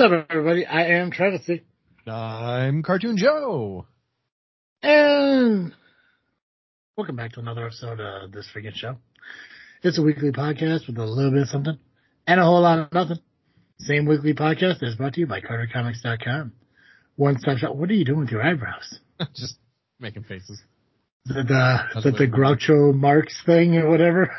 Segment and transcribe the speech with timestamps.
[0.00, 0.64] What's up, everybody?
[0.64, 1.60] I am Travesty.
[2.06, 3.84] I'm Cartoon Joe.
[4.82, 5.74] And
[6.96, 8.96] welcome back to another episode of This Freaking Show.
[9.82, 11.78] It's a weekly podcast with a little bit of something
[12.26, 13.18] and a whole lot of nothing.
[13.80, 16.52] Same weekly podcast is brought to you by CarterComics.com.
[17.16, 17.76] One stop shop.
[17.76, 19.00] What are you doing with your eyebrows?
[19.36, 19.56] Just
[19.98, 20.62] making faces.
[21.26, 24.32] Is it, uh, is the Groucho Marx thing or whatever?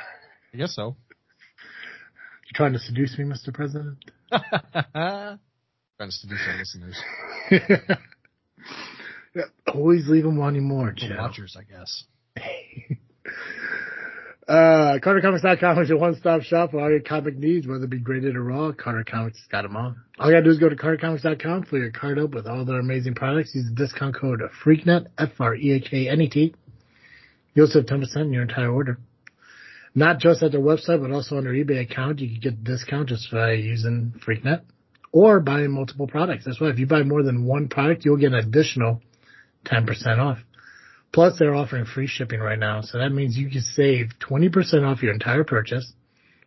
[0.56, 0.96] I guess so.
[2.48, 3.54] You trying to seduce me, Mr.
[3.54, 4.00] President?
[6.02, 7.00] Trying to our listeners.
[9.36, 11.16] yeah, always leave them wanting more, Joe.
[11.16, 12.06] Watchers, I guess.
[14.48, 18.36] Uh, CarterComics.com is your one-stop shop for all your comic needs, whether it be graded
[18.36, 18.74] or raw.
[18.74, 19.96] Carter Comics has got them all.
[20.20, 22.80] All you gotta do is go to CarterComics.com, fill your card up with all their
[22.80, 23.56] amazing products.
[23.56, 26.56] Use the discount code FREAKNET, F-R-E-A-K-N-E-T.
[27.54, 28.98] You'll save 10% in your entire order.
[29.96, 32.20] Not just at their website, but also on their eBay account.
[32.20, 34.64] You can get a discount just by using FreakNet
[35.12, 36.46] or buying multiple products.
[36.46, 39.02] That's why if you buy more than one product, you'll get an additional
[39.66, 40.40] 10% off.
[41.12, 45.04] Plus, they're offering free shipping right now, so that means you can save 20% off
[45.04, 45.92] your entire purchase,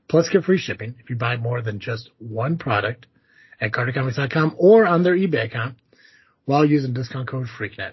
[0.08, 3.06] plus get free shipping if you buy more than just one product
[3.60, 5.76] at CarterComics.com or on their eBay account
[6.46, 7.92] while using discount code FreakNet.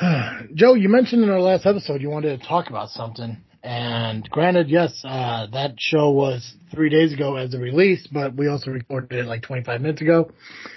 [0.54, 4.68] Joe, you mentioned in our last episode you wanted to talk about something, and granted,
[4.70, 9.12] yes, uh, that show was three days ago as a release, but we also recorded
[9.12, 10.30] it like 25 minutes ago.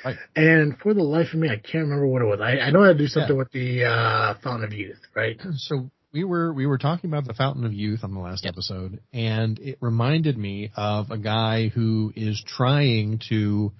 [0.04, 0.18] Right.
[0.36, 2.40] And for the life of me, I can't remember what it was.
[2.42, 3.38] I, I know I had to do something Yeah.
[3.38, 5.40] with the uh, Fountain of Youth, right?
[5.58, 9.00] So we were we were talking about the Fountain of Youth on the last episode,
[9.14, 13.72] and it reminded me of a guy who is trying to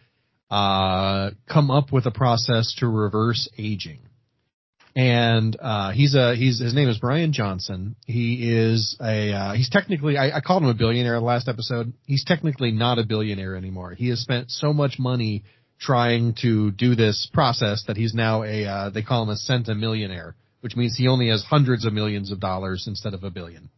[0.50, 4.00] uh, come up with a process to reverse aging.
[4.96, 7.96] And uh, he's a he's his name is Brian Johnson.
[8.06, 11.94] He is a uh, he's technically I, I called him a billionaire last episode.
[12.06, 13.94] He's technically not a billionaire anymore.
[13.96, 15.44] He has spent so much money
[15.80, 20.34] trying to do this process that he's now a uh, they call him a centimillionaire,
[20.62, 23.70] which means he only has hundreds of millions of dollars instead of a billion.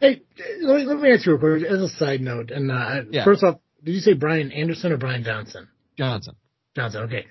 [0.00, 0.22] Hey,
[0.62, 2.50] let me, let me ask you real quick as a side note.
[2.52, 3.24] And uh, Yeah.
[3.24, 5.68] first off, did you say Brian Anderson or Brian Johnson?
[5.98, 6.36] Johnson.
[6.76, 7.02] Johnson.
[7.02, 7.26] Okay.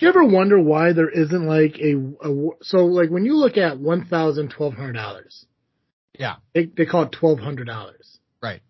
[0.00, 1.94] Do you ever wonder why there isn't like a,
[2.26, 5.44] a so like when you look at one thousand twelve hundred dollars,
[6.18, 6.36] Yeah.
[6.54, 8.62] they they call it twelve hundred dollars, Right.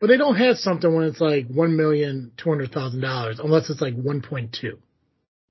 [0.00, 3.68] but they don't have something when it's like one million two hundred thousand dollars unless
[3.68, 4.78] it's like one point two.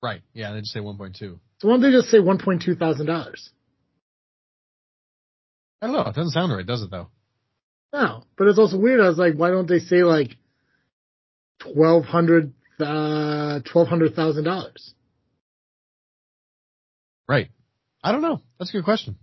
[0.01, 0.23] Right.
[0.33, 0.53] Yeah.
[0.53, 1.15] They just say 1.2.
[1.19, 3.51] So why don't they just say one point two thousand dollars?
[5.79, 6.01] I don't know.
[6.09, 7.09] It doesn't sound right, does it though?
[7.93, 8.99] No, but it's also weird.
[8.99, 10.37] I was like, why don't they say like
[11.59, 14.93] twelve hundred uh twelve hundred thousand dollars?
[17.27, 17.49] Right.
[18.03, 18.41] I don't know.
[18.59, 19.17] That's a good question.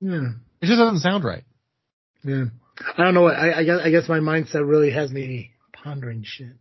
[0.00, 0.30] Yeah.
[0.60, 1.44] It just doesn't sound right.
[2.24, 2.46] Yeah.
[2.96, 3.22] I don't know.
[3.22, 6.52] what- I, I guess I guess my mindset really has me pondering shit.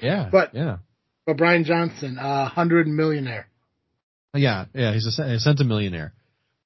[0.00, 0.28] Yeah.
[0.30, 0.78] But- yeah.
[1.26, 3.48] But Brian Johnson, uh, hundred millionaire.
[4.34, 6.10] Yeah, yeah, he's a, a centimillionaire.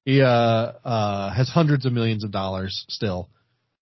[0.03, 3.29] He uh uh has hundreds of millions of dollars still.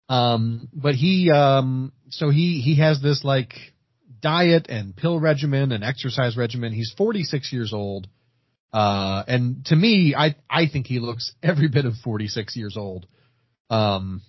[0.09, 3.53] Um but he um so he he has this like
[4.21, 6.73] diet and pill regimen and exercise regimen.
[6.73, 8.07] He's 46 years old.
[8.73, 13.07] Uh and to me I I think he looks every bit of 46 years old.
[13.69, 14.21] Um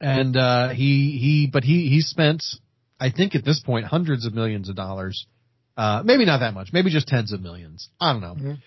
[0.00, 2.42] and uh he he but he he spent
[3.00, 5.26] I think at this point hundreds of millions of dollars
[5.76, 7.90] uh, maybe not that much, maybe just tens of millions.
[8.00, 8.34] I don't know.
[8.34, 8.58] Mhm.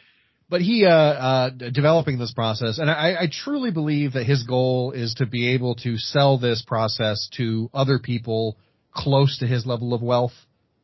[0.48, 4.92] But he, uh, uh, developing this process, and I, I truly believe that his goal
[4.92, 8.58] is to be able to sell this process to other people
[8.94, 10.34] close to his level of wealth.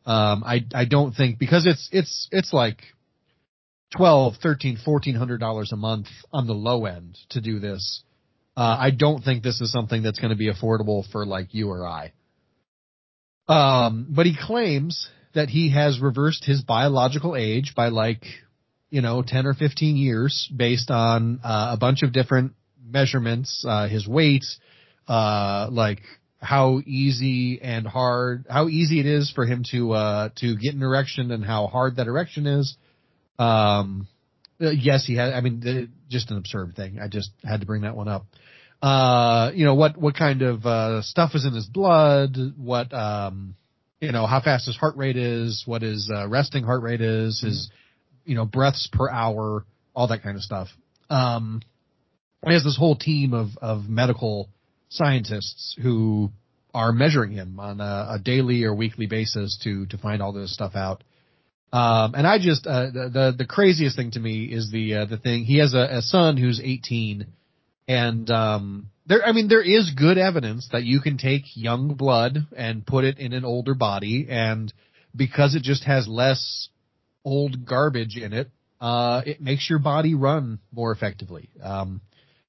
[0.05, 2.77] Um, I, I don't think because it's, it's, it's like
[3.95, 8.03] twelve, thirteen, fourteen hundred dollars a month on the low end to do this.
[8.57, 11.69] Uh, I don't think this is something that's going to be affordable for like you
[11.69, 12.13] or I.
[13.47, 18.23] Um, but he claims that he has reversed his biological age by like,
[18.89, 22.53] you know, 10 or 15 years based on uh, a bunch of different
[22.83, 24.45] measurements, uh, his weight,
[25.07, 26.01] uh, like
[26.45, 30.83] how easy and hard, how easy it is for him to, uh, to get an
[30.83, 32.77] erection and how hard that erection is.
[33.39, 34.07] Um,
[34.61, 36.99] uh, yes, he had, I mean, just an absurd thing.
[37.01, 38.25] I just had to bring that one up.
[38.81, 43.55] Uh, you know, what, what kind of, uh, stuff is in his blood, what, um,
[43.99, 47.41] you know, how fast his heart rate is, what his, uh, resting heart rate is,
[47.41, 47.71] his,
[48.23, 49.65] you know, breaths per hour,
[49.95, 50.67] all that kind of stuff.
[51.09, 51.61] Um,
[52.45, 54.49] he has this whole team of, of medical
[54.89, 56.31] scientists who
[56.73, 60.53] are measuring him on a, a daily or weekly basis to, to find all this
[60.53, 61.03] stuff out.
[61.71, 65.05] Um, and I just, uh, the, the, the craziest thing to me is the, uh,
[65.05, 67.27] the thing, he has a, a son who's 18
[67.87, 72.39] and, um, there, I mean, there is good evidence that you can take young blood
[72.55, 74.73] and put it in an older body, and
[75.15, 76.69] because it just has less
[77.23, 78.49] old garbage in it,
[78.81, 81.49] uh, it makes your body run more effectively.
[81.61, 82.01] Um,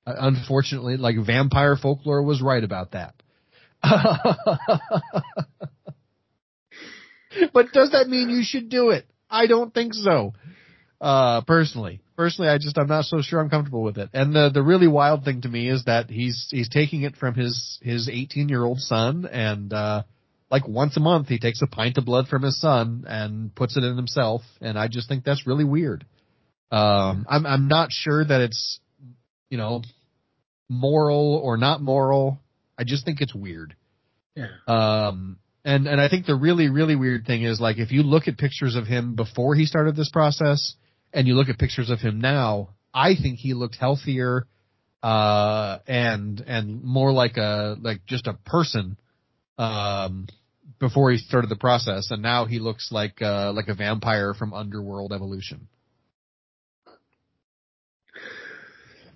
[0.06, 3.14] unfortunately, like vampire folklore was right about that.
[7.52, 9.06] but does that mean you should do it?
[9.28, 10.34] I don't think so.
[11.00, 14.10] Uh, personally, personally, I just I'm not so sure I'm comfortable with it.
[14.14, 17.34] And the the really wild thing to me is that he's he's taking it from
[17.34, 20.04] his his 18 year old son, and uh,
[20.50, 23.76] like once a month he takes a pint of blood from his son and puts
[23.76, 26.06] it in himself, and I just think that's really weird.
[26.70, 28.80] Um, I'm I'm not sure that it's
[29.50, 29.82] you know
[30.68, 32.38] moral or not moral.
[32.78, 33.74] I just think it's weird.
[34.34, 34.48] Yeah.
[34.66, 38.28] Um, and and I think the really really weird thing is like if you look
[38.28, 40.74] at pictures of him before he started this process
[41.12, 44.46] and you look at pictures of him now, I think he looked healthier
[45.02, 48.96] uh and and more like a like just a person
[49.58, 50.26] um
[50.78, 54.52] before he started the process and now he looks like uh like a vampire from
[54.54, 55.68] underworld evolution.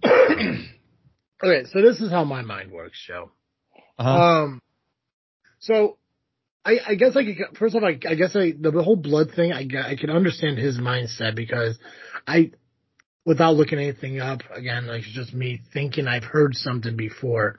[1.43, 3.31] okay, so this is how my mind works, Joe.
[3.99, 4.11] Uh-huh.
[4.11, 4.63] Um,
[5.59, 5.99] so
[6.65, 8.97] I, I guess I could, first of all, I, I guess I, the, the whole
[8.97, 11.79] blood thing, I, I can understand his mindset because
[12.27, 12.53] I,
[13.25, 17.59] without looking anything up, again, like it's just me thinking I've heard something before.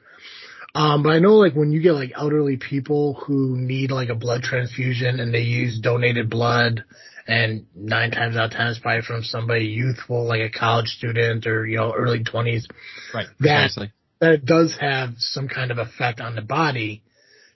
[0.74, 4.16] Um, but I know like when you get like elderly people who need like a
[4.16, 6.86] blood transfusion and they use donated blood
[7.32, 11.48] and nine times out of ten it's probably from somebody youthful, like a college student
[11.48, 12.68] or, you know, early twenties.
[13.14, 13.28] right.
[13.40, 13.92] that- precisely.
[14.20, 17.02] That does have some kind of effect on the body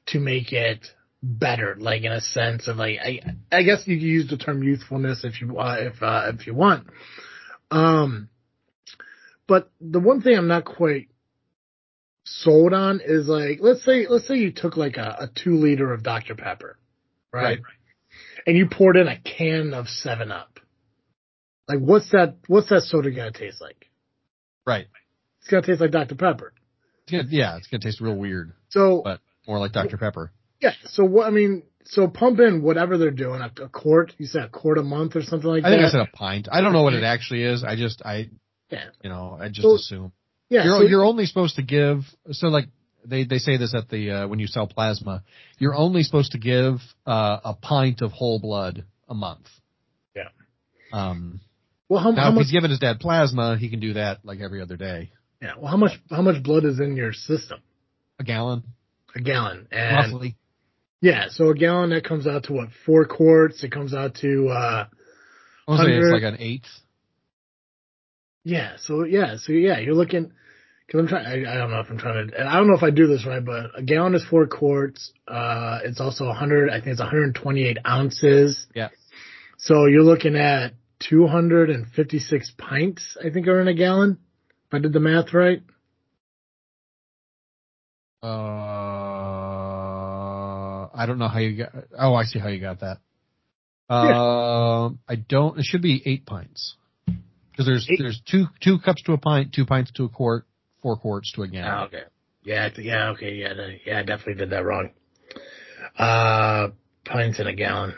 [0.08, 0.88] to make it
[1.22, 3.20] better, like in a sense of like, I,
[3.52, 6.56] I guess you could use the term youthfulness if you, uh, if, uh, if you
[6.56, 6.88] want.
[7.70, 8.30] Um,
[9.48, 11.10] but the one thing I'm not quite
[12.24, 15.94] sold on is like, let's say, let's say you took like a, a two liter
[15.94, 16.34] of Dr.
[16.34, 16.80] Pepper,
[17.32, 17.44] right?
[17.44, 17.75] Right.
[18.46, 20.60] And you poured in a can of Seven Up.
[21.68, 22.36] Like, what's that?
[22.48, 23.90] What's that soda gonna taste like?
[24.68, 24.86] Right.
[25.40, 26.16] It's gonna taste like Dr.
[26.16, 26.54] Pepper.
[27.04, 29.98] It's gonna, yeah, it's gonna taste real weird, So but more like Dr.
[29.98, 30.32] Pepper.
[30.62, 30.72] yeah.
[30.86, 31.26] So what?
[31.28, 34.14] I mean, so pump in whatever they're doing, a, a quart.
[34.20, 35.70] You said a quart a month or something like that?
[35.72, 35.86] I think.
[35.86, 36.48] I said a pint.
[36.52, 37.64] I don't know what it actually is.
[37.64, 38.30] I just, I,
[38.70, 38.86] Yeah.
[39.04, 40.12] you know, I just So- assume.
[40.50, 40.64] yeah.
[40.66, 42.66] You're, so- you're only supposed to give, so like,
[43.08, 45.24] they, they say this at the, uh, when you sell plasma,
[45.58, 46.76] you're only supposed to give,
[47.06, 49.48] uh, a pint of whole blood a month.
[50.16, 50.30] Yeah.
[50.92, 51.42] Um,
[51.90, 52.44] well, how, now how if much?
[52.46, 55.12] he's giving his dad plasma, he can do that like every other day.
[55.42, 55.54] Yeah.
[55.58, 55.92] Well, how much?
[56.10, 57.60] How much blood is in your system?
[58.20, 58.64] A gallon,
[59.16, 59.68] A gallon.
[59.72, 60.36] And roughly.
[61.02, 61.26] yeah.
[61.30, 62.70] So a gallon that comes out to what?
[62.86, 63.64] Four quarts.
[63.64, 64.88] It comes out to uh
[65.68, 66.70] I would say it's like an eighth.
[68.44, 70.32] Yeah, so yeah, so yeah, you're looking.
[70.92, 71.26] Cause I'm trying.
[71.26, 72.40] I, I don't know if I'm trying to.
[72.40, 75.12] and I don't know if I do this right, but a gallon is four quarts.
[75.28, 76.70] Uh, it's also 100.
[76.70, 78.68] I think it's 128 ounces.
[78.76, 78.90] Yeah.
[79.58, 80.74] So you're looking at
[81.10, 83.18] 256 pints.
[83.24, 84.20] I think are in a gallon.
[84.68, 85.64] If I did the math right.
[88.22, 88.28] Uh,
[90.94, 91.74] I don't know how you got.
[91.98, 92.98] Oh, I see how you got that.
[93.94, 95.60] Um, I don't.
[95.60, 96.76] It should be eight pints
[97.06, 98.00] because there's Eight?
[98.00, 100.46] there's two two cups to a pint, two pints to a quart,
[100.86, 101.84] four quarts to a Oh, gallon.
[101.86, 102.04] okay.
[102.44, 102.70] Yeah.
[102.78, 103.10] Yeah.
[103.14, 103.34] Okay.
[103.34, 103.54] Yeah.
[103.88, 104.00] Yeah.
[104.00, 104.92] I definitely did that wrong.
[105.98, 106.68] Uh,
[107.04, 107.96] pints in a gallon.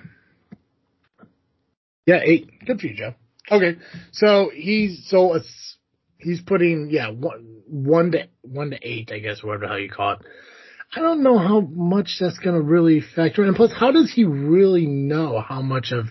[2.06, 2.50] Yeah, eight.
[2.66, 3.16] Good for you, Joe.
[3.52, 3.76] Okay,
[4.14, 5.78] so he's so it's
[6.18, 9.90] he's putting yeah one one to one to eight, I guess, whatever the hell you
[9.90, 10.20] call it.
[10.96, 13.50] I don't know how much that's gonna really factor in.
[13.50, 16.06] And plus, how does he really know how much of?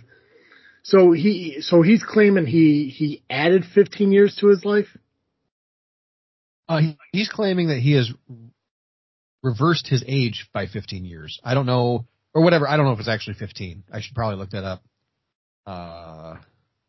[0.83, 4.89] So he so he's claiming he he added 15 years to his life.
[6.69, 8.11] Uh, he, he's claiming that he has
[9.43, 11.41] reversed his age by 15 years.
[11.45, 12.69] I don't know or whatever.
[12.69, 13.85] I don't know if it's actually 15.
[13.93, 14.83] I should probably look that up.
[15.67, 16.37] Uh,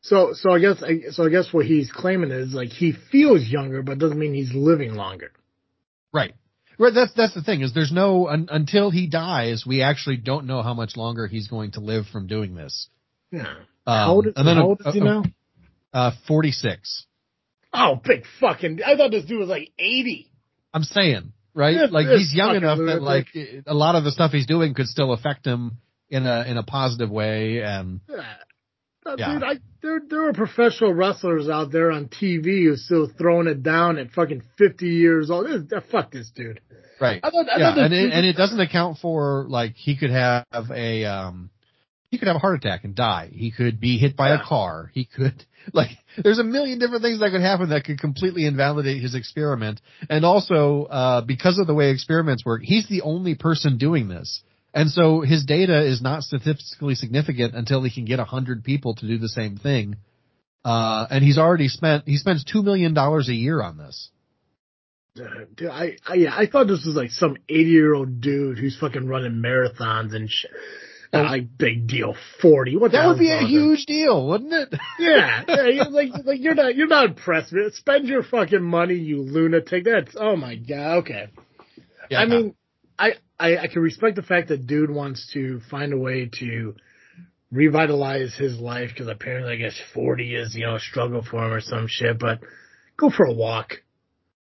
[0.02, 3.82] So so I guess so I guess what he's claiming is like he feels younger,
[3.82, 5.32] but doesn't mean he's living longer.
[6.14, 6.34] Right.
[6.78, 6.94] Right.
[6.94, 10.62] That's that's the thing is there's no un, until he dies, we actually don't know
[10.62, 12.88] how much longer he's going to live from doing this.
[13.32, 13.42] Yeah.
[13.86, 15.24] Um, how old is, and then how old is he now?
[15.94, 17.06] Uh, 46.
[17.74, 18.80] Oh, big fucking!
[18.86, 20.32] I thought this dude was like 80.
[20.74, 21.78] I'm saying, right?
[21.78, 23.28] This- like this he's young enough that like
[23.66, 25.78] a lot of the stuff he's doing could still affect him
[26.10, 27.62] in a in a positive way.
[27.62, 28.24] And Yeah.
[29.06, 29.34] Uh, Yeah.
[29.34, 33.64] Dude, I, there there are professional wrestlers out there on TV who's still throwing it
[33.64, 35.48] down at fucking 50 years old.
[35.48, 36.60] This, uh, fuck this dude.
[37.00, 40.10] right, I thought, I yeah, and it, and it doesn't account for like he could
[40.10, 41.50] have a um
[42.12, 43.30] he could have a heart attack and die.
[43.34, 44.42] He could be hit by Yeah.
[44.42, 44.92] a car.
[44.94, 45.92] He could, like,
[46.24, 49.82] there's a million different things that could happen that could completely invalidate his experiment.
[50.10, 54.42] And also, uh, because of the way experiments work, he's the only person doing this.
[54.74, 58.96] And so his data is not statistically significant until he can get a hundred people
[58.96, 59.98] to do the same thing.
[60.64, 64.10] Uh, and he's already spent, he spends two million dollars a year on this.
[65.56, 68.78] Dude, I, I yeah, I thought this was like some eighty year old dude who's
[68.78, 70.52] fucking running marathons and shit.
[71.14, 71.22] Oh.
[71.22, 72.76] Like big deal, forty.
[72.76, 74.74] What That would be a huge deal, wouldn't it?
[75.00, 77.54] Yeah, yeah, like like you're not you're not impressed.
[77.54, 77.76] with it.
[77.76, 79.86] Spend your fucking money, you lunatic.
[79.86, 80.98] That's oh my god.
[81.00, 81.28] Okay.
[82.10, 82.56] Yeah, I mean,
[83.00, 86.76] I, I I can respect the fact that dude wants to find a way to
[87.52, 91.54] revitalize his life because apparently I guess forty is you know a struggle for him
[91.54, 92.20] or some shit.
[92.20, 92.40] But
[92.98, 93.76] go for a walk.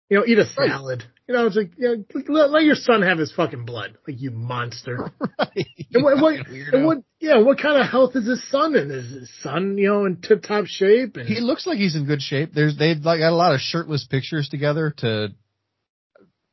[0.09, 1.05] You know, eat a Right.
[1.26, 1.95] You know, it's like yeah,
[2.28, 5.11] let, let your son have his fucking blood, like you monster.
[5.38, 5.66] right.
[5.93, 6.35] And what, what,
[6.73, 8.90] and what, yeah, what kind of health is his son in?
[8.90, 11.16] Is his son, you know, in tip top shape?
[11.16, 12.50] And He looks like he's in good shape.
[12.54, 15.28] There's they've like got a lot of shirtless pictures together to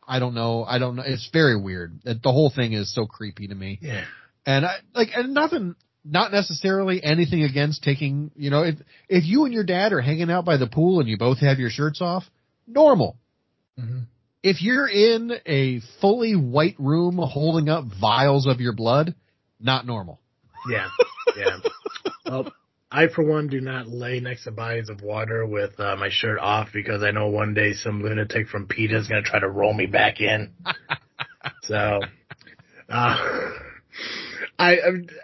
[0.08, 0.64] I don't know.
[0.64, 1.04] I don't know.
[1.06, 2.00] It's very weird.
[2.04, 3.80] The whole thing is so creepy to me.
[3.82, 4.06] yeah,
[4.46, 8.76] And I like and nothing not necessarily anything against taking, you know, if
[9.10, 11.60] if you and your dad are hanging out by the pool and you both have
[11.60, 12.24] your shirts off,
[12.68, 13.18] normal.
[13.80, 14.06] Mhm.
[14.44, 19.14] If you're in a fully white room holding up vials of your blood,
[19.60, 20.20] not normal.
[20.70, 20.88] yeah,
[21.38, 21.58] yeah.
[22.26, 22.52] well,
[22.92, 26.40] I for one do not lay next to bodies of water with uh, my shirt
[26.40, 29.50] off because I know one day some lunatic from PETA is going to try to
[29.50, 30.54] roll me back in.
[31.64, 32.02] so,
[32.90, 33.52] uh,
[34.58, 34.78] I,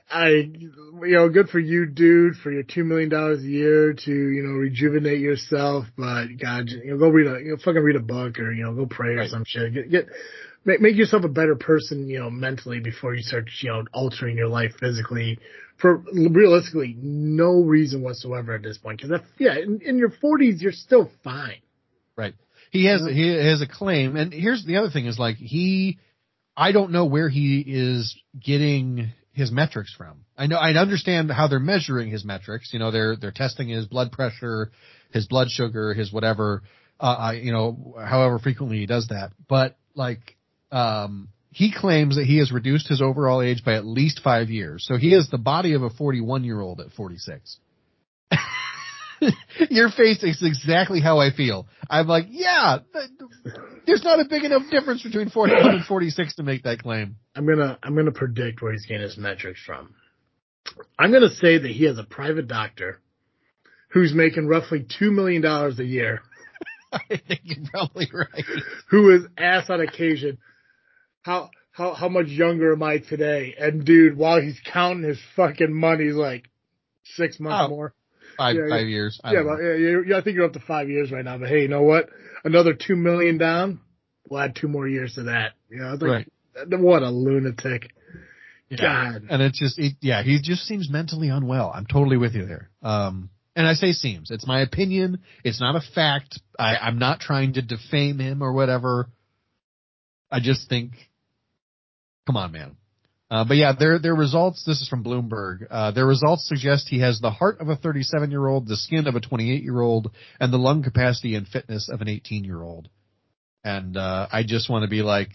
[0.10, 0.72] I, you
[1.02, 4.54] know, good for you, dude, for your two million dollars a year to, you know,
[4.54, 5.86] rejuvenate yourself.
[5.98, 8.64] But God, you know, go read a, you know, fucking read a book or you
[8.64, 9.30] know, go pray or Right.
[9.30, 9.74] some shit.
[9.74, 10.08] Get, get,
[10.66, 14.38] make, make yourself a better person, you know, mentally before you start, you know, altering
[14.38, 15.40] your life physically.
[15.78, 19.00] For realistically, no reason whatsoever at this point.
[19.02, 21.62] Because yeah, in, in your forties, you're still fine.
[22.16, 22.34] Right.
[22.72, 26.00] He has he has a claim, and here's the other thing: is like he,
[26.58, 30.26] I don't know where he is getting his metrics from.
[30.36, 32.74] I know I understand how they're measuring his metrics.
[32.74, 34.72] You know, they're they're testing his blood pressure,
[35.12, 36.64] his blood sugar, his whatever.
[37.00, 40.36] Uh, uh, you know, however frequently he does that, but like,
[40.72, 44.84] um, he claims that he has reduced his overall age by at least five years.
[44.88, 47.58] So he has the body of a 41 year old at 46.
[49.70, 51.68] Your face is exactly how I feel.
[51.90, 53.10] I'm like, yeah, th-
[53.86, 57.18] there's not a big enough difference between 41 and 46 to make that claim.
[57.36, 59.94] I'm gonna I'm gonna predict where he's getting his metrics from.
[61.00, 63.00] I'm gonna say that he has a private doctor
[63.90, 66.22] who's making roughly two million dollars a year,
[66.92, 68.44] I think you're probably right.
[68.90, 70.38] who is asked on occasion,
[71.22, 73.56] how how how much younger am I today?
[73.58, 76.50] And dude, while he's counting his fucking money, he's like
[77.16, 77.94] six months Oh, more.
[78.38, 79.20] Five Yeah, five years.
[79.24, 81.38] I Yeah, but yeah, yeah, I think you're up to five years right now.
[81.38, 82.10] But hey, you know what?
[82.44, 83.82] Another two million down.
[84.30, 85.54] We'll add two more years to that.
[85.70, 86.28] You know, like,
[86.70, 87.92] what a lunatic.
[88.70, 88.78] Yeah.
[89.14, 89.28] God.
[89.30, 91.72] And it's just, it, yeah, he just seems mentally unwell.
[91.74, 92.70] I'm totally with you there.
[92.84, 94.30] Um, and I say seems.
[94.30, 95.20] It's my opinion.
[95.44, 96.40] It's not a fact.
[96.60, 99.10] I, I'm not trying to defame him or whatever.
[100.30, 100.92] I just think,
[102.26, 102.76] come on, man.
[103.30, 104.64] Uh, but yeah, their their results.
[104.66, 105.68] This is from Bloomberg.
[105.70, 109.08] Uh, their results suggest he has the heart of a 37 year old, the skin
[109.08, 112.62] of a 28 year old, and the lung capacity and fitness of an 18 year
[112.62, 112.90] old.
[113.66, 115.32] And uh, I just want to be like,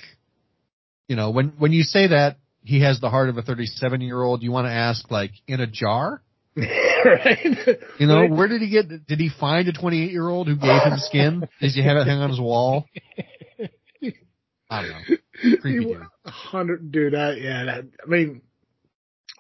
[1.07, 4.23] you know, when when you say that he has the heart of a 37 year
[4.23, 6.23] old, you want to ask like in a jar.
[6.57, 7.79] right?
[7.99, 9.07] You know, where did he get?
[9.07, 11.49] Did he find a 28 year old who gave him skin?
[11.61, 12.87] Did he have it hang on his wall?
[14.73, 15.17] I don't know.
[15.61, 16.02] Creepy He- dude.
[16.25, 17.12] a hundred, dude.
[17.14, 17.64] That yeah.
[17.64, 18.43] That I mean,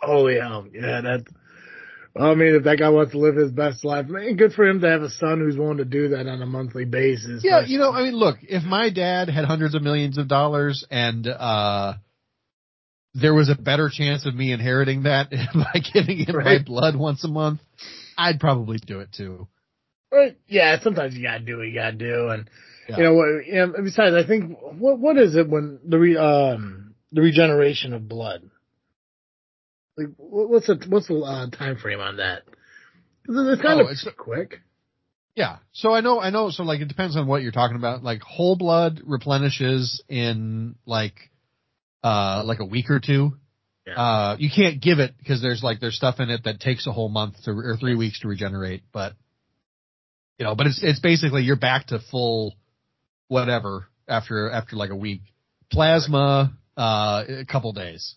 [0.00, 1.00] holy hell, yeah.
[1.00, 1.24] That.
[2.14, 4.82] I mean, if that guy wants to live his best life, man, good for him
[4.82, 7.42] to have a son who's willing to do that on a monthly basis.
[7.42, 10.84] Yeah, you know, I mean, look, if my dad had hundreds of millions of dollars
[10.90, 11.94] and uh
[13.14, 17.24] there was a better chance of me inheriting that by giving him my blood once
[17.24, 17.60] a month,
[18.18, 19.48] I'd probably do it too.
[20.10, 20.36] Right.
[20.46, 22.50] Yeah, sometimes you gotta do what you gotta do, and
[22.92, 22.98] Yeah.
[22.98, 23.40] you know?
[23.46, 28.08] Yeah, besides, I think what what is it when the re, um the regeneration of
[28.08, 28.42] blood?
[29.96, 32.42] Like, what's the what's the uh, time frame on that?
[33.28, 34.60] It's kind Oh, of it's- quick.
[35.34, 35.58] Yeah.
[35.72, 36.50] So I know, I know.
[36.50, 38.02] So like, it depends on what you're talking about.
[38.02, 41.14] Like whole blood replenishes in like,
[42.04, 43.38] uh, like a week or two.
[43.86, 43.94] Yeah.
[43.94, 46.92] Uh, you can't give it because there's like, there's stuff in it that takes a
[46.92, 48.82] whole month to, or three weeks to regenerate.
[48.92, 49.14] But,
[50.38, 52.54] you know, but it's, it's basically you're back to full
[53.32, 55.22] whatever after, after like a week.
[55.70, 58.14] Plasma, uh, a couple days.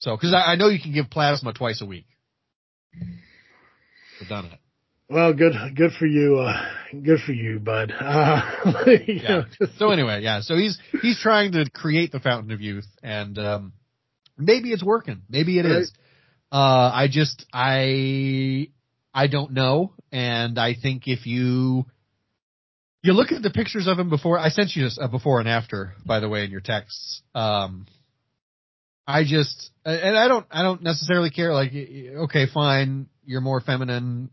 [0.00, 2.04] So, because I, I know you can give plasma twice a week.
[4.20, 4.58] I've done it.
[5.08, 6.38] Well, good, good for you.
[6.38, 6.62] Uh,
[7.02, 7.90] good for you, bud.
[7.98, 8.42] Uh,
[8.86, 9.28] you Yeah.
[9.28, 10.40] know, just- So anyway, yeah.
[10.42, 13.72] So he's he's trying to create the fountain of youth, and um,
[14.36, 15.22] maybe it's working.
[15.28, 15.82] Maybe it Right.
[15.82, 15.92] is.
[16.52, 18.68] Uh, I just I
[19.14, 21.86] I don't know, and I think if you
[23.04, 25.92] you look at the pictures of him before, I sent you a before and after,
[26.06, 27.22] by the way, in your texts.
[27.34, 27.86] Um,
[29.06, 31.52] I just and I don't I don't necessarily care.
[31.52, 34.30] Like, okay, fine, you're more feminine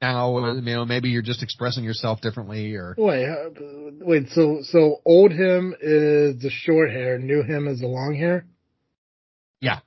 [0.00, 0.38] now.
[0.38, 3.50] You know, maybe you're just expressing yourself differently, or wait, uh,
[4.00, 4.28] wait.
[4.28, 7.18] So, so old him is the short hair.
[7.18, 8.46] New him is the long hair.
[9.60, 9.80] Yeah.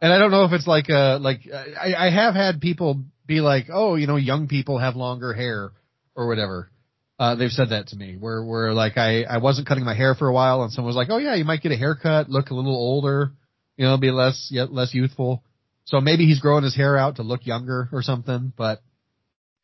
[0.00, 3.42] And I don't know if it's like uh like I, I have had people be
[3.42, 5.72] like, oh, you know, young people have longer hair
[6.14, 6.70] or whatever.
[7.18, 10.14] Uh, they've said that to me where where like I I wasn't cutting my hair
[10.14, 12.48] for a while and someone was like, oh yeah, you might get a haircut, look
[12.50, 13.32] a little older,
[13.76, 15.42] you know, be less yet less youthful.
[15.84, 18.52] So maybe he's growing his hair out to look younger or something.
[18.56, 18.80] But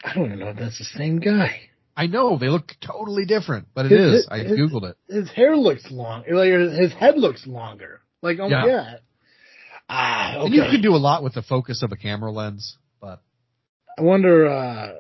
[0.04, 1.60] I don't even know if that's the same guy.
[1.96, 4.28] I know they look totally different, but it His- is.
[4.30, 4.96] I googled it.
[5.08, 6.24] His hair looks long.
[6.30, 8.02] Like his head looks longer.
[8.20, 8.96] Like oh Yeah.
[9.88, 13.22] Ah, And you can do a lot with the focus of a camera lens, but
[13.98, 14.46] I wonder.
[14.48, 14.92] uh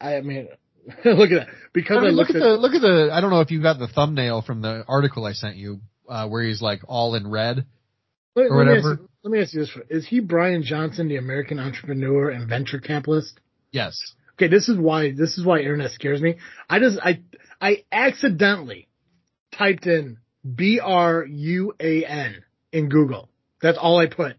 [0.00, 0.48] I mean,
[1.04, 3.10] look at that because I I, look at at the look at the.
[3.12, 6.28] I don't know if you got the thumbnail from the article I sent you, uh,
[6.28, 7.66] where he's like all in red.
[8.36, 8.90] Let, or let me whatever.
[9.00, 12.78] you- let me ask you this: Is he Brian Johnson, the American entrepreneur and venture
[12.78, 13.40] capitalist?
[13.72, 13.98] Yes.
[14.34, 16.36] Okay, this is why this is why internet scares me.
[16.70, 17.22] I just I
[17.60, 18.86] I accidentally
[19.52, 20.18] typed in
[20.54, 23.28] B R U A N in Google.
[23.60, 24.36] That's all I put.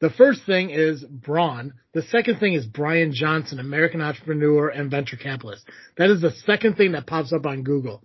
[0.00, 1.74] The first thing is Braun.
[1.92, 5.64] The second thing is Brian Johnson, American entrepreneur and venture capitalist.
[5.96, 8.02] That is the second thing that pops up on Google.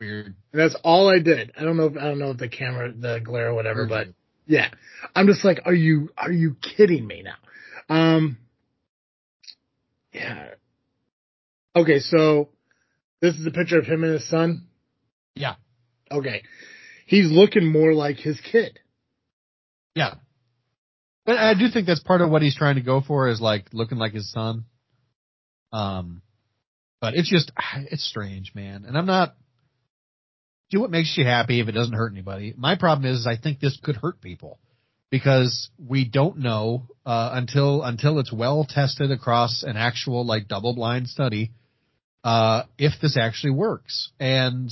[0.00, 0.26] Weird.
[0.26, 1.52] And that's all I did.
[1.58, 4.08] I don't know if I don't know if the camera, the glare or whatever, but
[4.46, 4.68] yeah,
[5.14, 7.94] I'm just like, are you are you kidding me now?
[7.94, 8.38] Um,
[10.12, 10.48] yeah.
[11.76, 12.48] Okay, so
[13.20, 14.66] this is a picture of him and his son.
[15.34, 15.54] Yeah.
[16.10, 16.42] Okay,
[17.06, 18.78] he's looking more like his kid.
[19.94, 20.14] Yeah.
[21.26, 23.66] But I do think that's part of what he's trying to go for is like
[23.72, 24.64] looking like his son.
[25.72, 26.22] Um,
[27.00, 27.52] but it's just
[27.90, 28.84] it's strange, man.
[28.86, 29.34] And I'm not.
[30.70, 32.54] Do what makes you happy if it doesn't hurt anybody.
[32.56, 34.60] My problem is, I think this could hurt people
[35.10, 40.74] because we don't know uh, until until it's well tested across an actual like double
[40.74, 41.50] blind study
[42.22, 44.10] uh, if this actually works.
[44.20, 44.70] And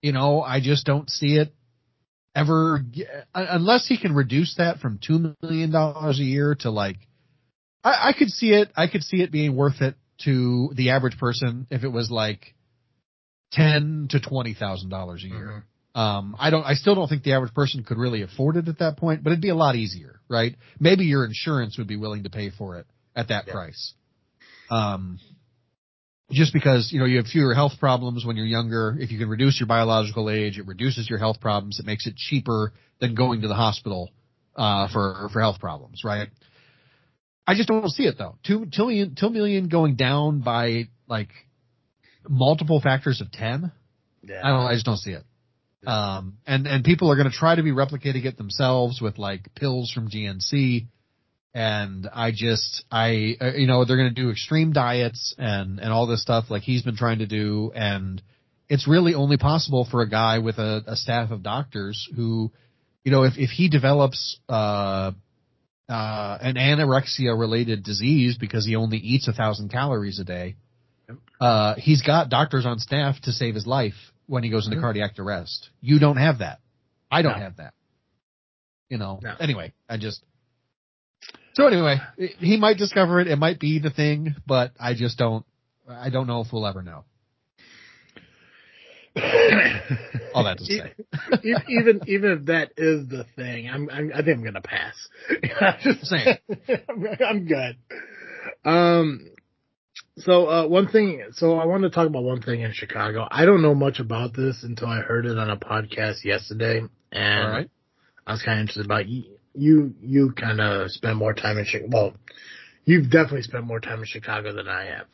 [0.00, 1.52] you know, I just don't see it
[2.34, 2.82] ever
[3.34, 6.96] unless he can reduce that from two million dollars a year to like
[7.82, 11.18] I, I could see it I could see it being worth it to the average
[11.18, 12.54] person if it was like
[13.52, 15.64] ten to twenty thousand dollars a year.
[15.94, 18.78] Um, I don't I still don't think the average person could really afford it at
[18.78, 20.54] that point, but it'd be a lot easier, right?
[20.78, 22.86] Maybe your insurance would be willing to pay for it
[23.16, 23.52] at that Yeah.
[23.54, 23.94] price.
[24.70, 25.18] Um
[26.30, 28.96] just because you know you have fewer health problems when you're younger.
[28.98, 31.78] If you can reduce your biological age, it reduces your health problems.
[31.78, 34.10] It makes it cheaper than going to the hospital
[34.56, 36.28] uh, for for health problems, right?
[37.46, 38.36] I just don't see it though.
[38.46, 41.30] Two, two million, two million going down by like
[42.28, 43.72] multiple factors of ten.
[44.22, 44.40] Yeah.
[44.44, 44.66] I don't.
[44.66, 45.24] I just don't see it.
[45.86, 49.54] Um, and and people are going to try to be replicating it themselves with like
[49.54, 50.88] pills from GNC,
[51.54, 55.92] and I just I uh, you know they're going to do extreme diets and and
[55.92, 58.22] all this stuff like he's been trying to do, and
[58.68, 62.52] it's really only possible for a guy with a, a staff of doctors who,
[63.04, 65.12] you know, if if he develops uh
[65.88, 70.54] uh an anorexia related disease because he only eats a thousand calories a day,
[71.40, 73.94] uh he's got doctors on staff to save his life
[74.26, 74.82] when he goes into Mhm.
[74.82, 75.70] cardiac arrest.
[75.80, 76.58] You don't have that.
[77.10, 77.44] I don't No.
[77.44, 77.72] have that.
[78.90, 79.18] You know.
[79.22, 79.34] No.
[79.40, 80.22] Anyway, I just.
[81.58, 81.96] So anyway,
[82.38, 83.26] he might discover it.
[83.26, 85.44] It might be the thing, but I just don't.
[85.88, 87.04] I don't know if we'll ever know.
[90.34, 90.94] All that to say.
[91.68, 94.94] Even even if that is the thing, I'm, I'm I think I'm gonna pass.
[95.60, 96.36] I'm just Same.
[97.26, 97.76] I'm, good.
[98.64, 99.28] Um.
[100.18, 101.24] So uh, one thing.
[101.32, 103.26] So I wanted to talk about one thing in Chicago.
[103.28, 107.50] I don't know much about this until I heard it on a podcast yesterday, and
[107.50, 107.70] right.
[108.24, 109.08] I was kind of interested about
[109.58, 109.94] you.
[110.00, 111.88] You kind of spend more time in Chicago.
[111.92, 112.14] Well,
[112.84, 115.06] you've definitely spent more time in Chicago than I have.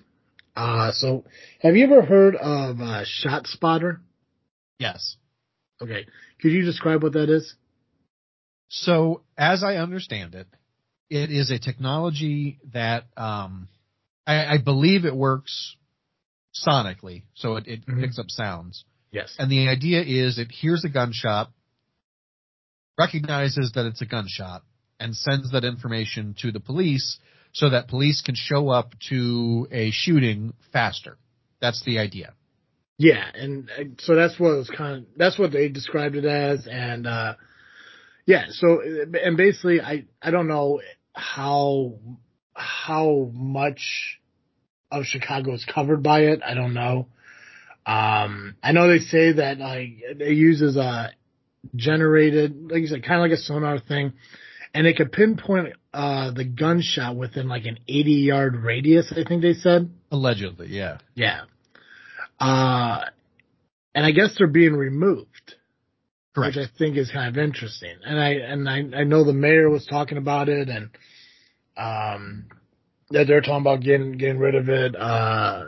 [0.57, 1.25] Uh, so
[1.61, 4.01] have you ever heard of uh, Shot Spotter?
[4.79, 5.17] Yes.
[5.83, 6.07] Okay,
[6.41, 7.55] could you describe what that is?
[8.69, 10.47] So, as I understand it,
[11.11, 13.69] it is a technology that um,
[14.27, 15.77] I, I believe it works
[16.67, 18.01] sonically, so it, it Mhm.
[18.01, 18.85] picks up sounds.
[19.11, 19.35] Yes.
[19.39, 21.51] And the idea is it hears a gunshot,
[22.99, 24.63] recognizes that it's a gunshot
[25.01, 27.19] and sends that information to the police
[27.53, 31.17] so that police can show up to a shooting faster.
[31.61, 32.35] That's the idea.
[32.97, 33.69] Yeah, and
[34.01, 37.35] so that's what was kind of that's what they described it as, and uh
[38.27, 40.81] yeah, so and basically, I I don't know
[41.13, 41.99] how
[42.55, 44.19] how much
[44.91, 46.41] of Chicago is covered by it.
[46.45, 47.09] I don't know.
[47.87, 51.11] Um, I know they say that like it uses a
[51.75, 54.13] generated, like you said, kind of like a sonar thing,
[54.73, 59.13] and it could pinpoint uh the gunshot within like an 80 yard radius.
[59.13, 61.43] I think they said allegedly, yeah, yeah.
[62.39, 63.05] Uh,
[63.95, 65.55] and I guess they're being removed.
[66.35, 66.57] Correct.
[66.57, 67.97] Which I think is kind of interesting.
[68.05, 70.91] And I, and I, I know the mayor was talking about it and,
[71.77, 72.47] um,
[73.11, 74.97] that they're talking about getting, getting rid of it.
[74.97, 75.67] Uh,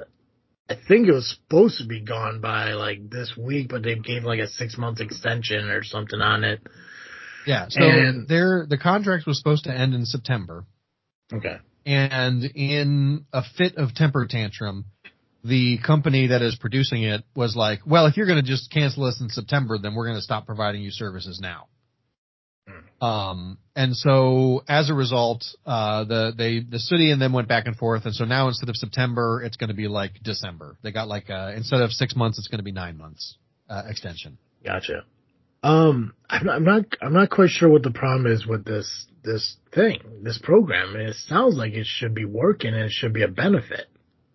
[0.69, 4.25] I think it was supposed to be gone by like this week, but they gave
[4.25, 6.61] like a six month extension or something on it.
[7.47, 7.67] Yeah.
[7.69, 10.65] So and, their, the contract was supposed to end in September.
[11.33, 11.59] Okay.
[11.85, 14.87] And in a fit of temper tantrum,
[15.45, 19.05] the company that is producing it was like, well, if you're going to just cancel
[19.05, 21.69] us in September, then we're going to stop providing you services now.
[23.01, 27.67] Um, and so as a result, uh, the, they, the city and them went back
[27.67, 28.07] and forth.
[28.07, 30.77] And so now instead of September, it's going to be like December.
[30.83, 33.37] They got like, uh, instead of six months, it's going to be nine months,
[33.69, 34.39] uh, extension.
[34.65, 35.05] Gotcha.
[35.63, 39.07] Um, I'm not, I'm not, I'm not quite sure what the problem is with this,
[39.23, 40.97] this thing, this program.
[40.97, 43.87] It sounds like it should be working and it should be a benefit.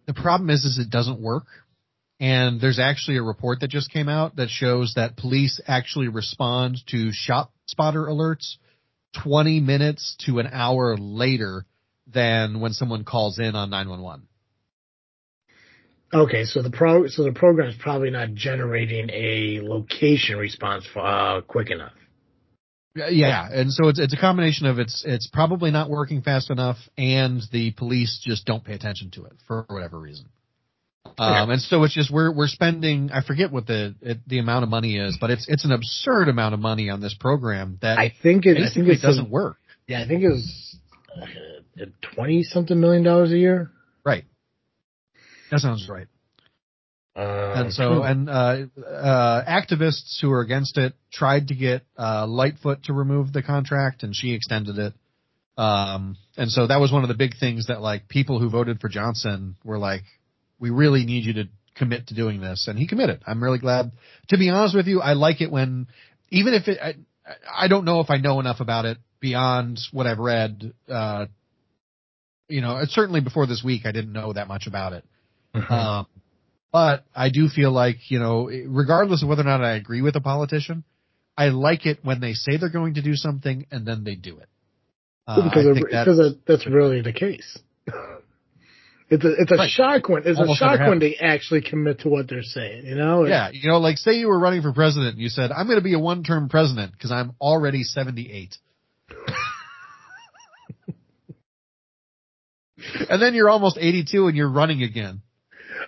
[0.06, 1.46] The problem is, is it doesn't work.
[2.20, 6.78] And there's actually a report that just came out that shows that police actually respond
[6.90, 8.58] to shot spotter alerts
[9.24, 11.66] 20 minutes to an hour later
[12.08, 14.28] than when someone calls in on 911.
[16.14, 21.40] Okay, so the pro so the program is probably not generating a location response uh,
[21.48, 21.94] quick enough.
[22.94, 26.76] Yeah, and so it's it's a combination of it's it's probably not working fast enough,
[26.98, 30.26] and the police just don't pay attention to it for whatever reason.
[31.18, 34.64] Um, and so it's just we're we're spending I forget what the it, the amount
[34.64, 37.98] of money is, but it's it's an absurd amount of money on this program that
[37.98, 39.58] I think it, I think it doesn't work.
[39.88, 40.78] Yeah, I think it was
[41.80, 43.72] uh, twenty something million dollars a year.
[44.06, 44.26] Right.
[45.52, 46.08] That sounds right.
[47.14, 52.26] Uh, and so, and uh, uh, activists who are against it tried to get uh,
[52.26, 54.94] Lightfoot to remove the contract, and she extended it.
[55.58, 58.80] Um, and so that was one of the big things that like people who voted
[58.80, 60.04] for Johnson were like,
[60.62, 63.22] we really need you to commit to doing this, and he committed.
[63.26, 63.92] I'm really glad.
[64.30, 65.88] To be honest with you, I like it when,
[66.30, 66.94] even if it, I,
[67.52, 70.74] I don't know if I know enough about it beyond what I've read.
[70.88, 71.26] Uh,
[72.48, 75.06] you know, certainly before this week, I didn't know that much about it.
[75.56, 75.74] Mm-hmm.
[75.74, 76.08] Um,
[76.72, 80.16] but I do feel like, you know, regardless of whether or not I agree with
[80.16, 80.84] a politician,
[81.36, 84.38] I like it when they say they're going to do something and then they do
[84.38, 84.48] it.
[85.28, 87.58] Uh, because, because that's really the case.
[89.12, 89.70] It's a it's a right.
[89.70, 92.86] shock when it's Almost a shock when they actually commit to what they're saying.
[92.86, 93.26] You know?
[93.26, 95.78] Yeah, you know, like say you were running for president, and you said I'm going
[95.78, 98.58] to be a one term president because I'm already 78.
[103.10, 105.22] and then you're almost 82 and you're running again.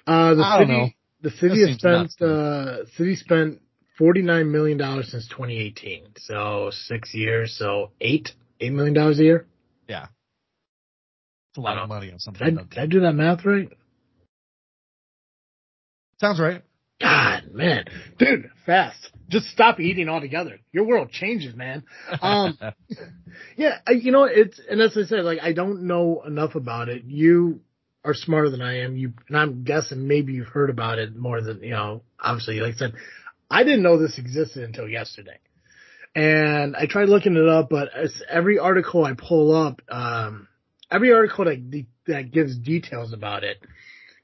[0.06, 0.90] Uh, the I city, don't know.
[1.22, 3.62] The city has spent, uh, city spent
[4.00, 6.08] $49 million since 2018.
[6.18, 7.56] So six years.
[7.58, 8.32] So eight,
[8.62, 9.48] $8 million a year.
[9.88, 10.08] Yeah.
[11.54, 12.48] It's a lot of money on something.
[12.48, 13.70] Did I, did I do that math right?
[16.20, 16.64] Sounds right.
[17.00, 17.86] God, man,
[18.18, 19.12] dude, fast.
[19.30, 20.58] Just stop eating altogether.
[20.72, 21.84] Your world changes, man.
[22.24, 22.58] Um,
[23.56, 26.90] yeah, I, you know, it's, and as I said, like, I don't know enough about
[26.90, 27.04] it.
[27.04, 27.62] You
[28.04, 28.98] are smarter than I am.
[28.98, 32.02] You and I'm guessing maybe you've heard about it more than you know.
[32.20, 32.94] Obviously, like I said,
[33.48, 35.38] I didn't know this existed until yesterday,
[36.16, 37.70] and I tried looking it up.
[37.70, 37.90] But
[38.28, 40.48] every article I pull up, um,
[40.94, 43.58] every article that that gives details about it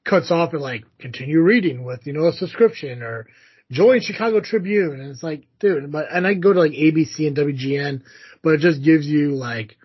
[0.04, 3.26] cuts off at like continue reading with you know a subscription or
[3.70, 7.36] join Chicago Tribune, and it's like, dude, but and I go to like ABC and
[7.36, 8.02] WGN,
[8.42, 9.76] but it just gives you like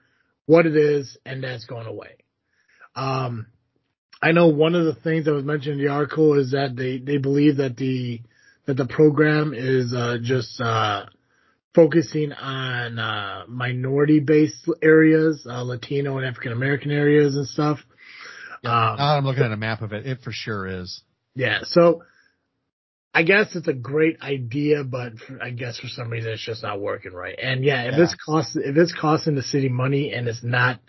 [0.45, 2.17] what it is, and that's going away.
[2.95, 3.47] Um,
[4.21, 6.97] I know one of the things that was mentioned in the article is that they,
[6.97, 8.21] they believe that the
[8.65, 11.05] that the program is uh, just uh,
[11.75, 17.79] focusing on uh, minority based areas, uh, Latino and African American areas and stuff.
[18.63, 20.07] Yeah, um, I'm looking at a map of it.
[20.07, 21.01] It for sure is.
[21.35, 22.03] Yeah, so
[23.13, 26.63] I guess it's a great idea, but for, I guess for some reason it's just
[26.63, 27.37] not working right.
[27.41, 28.03] And yeah, if yeah.
[28.03, 30.79] it's cost if it's costing the city money and it's not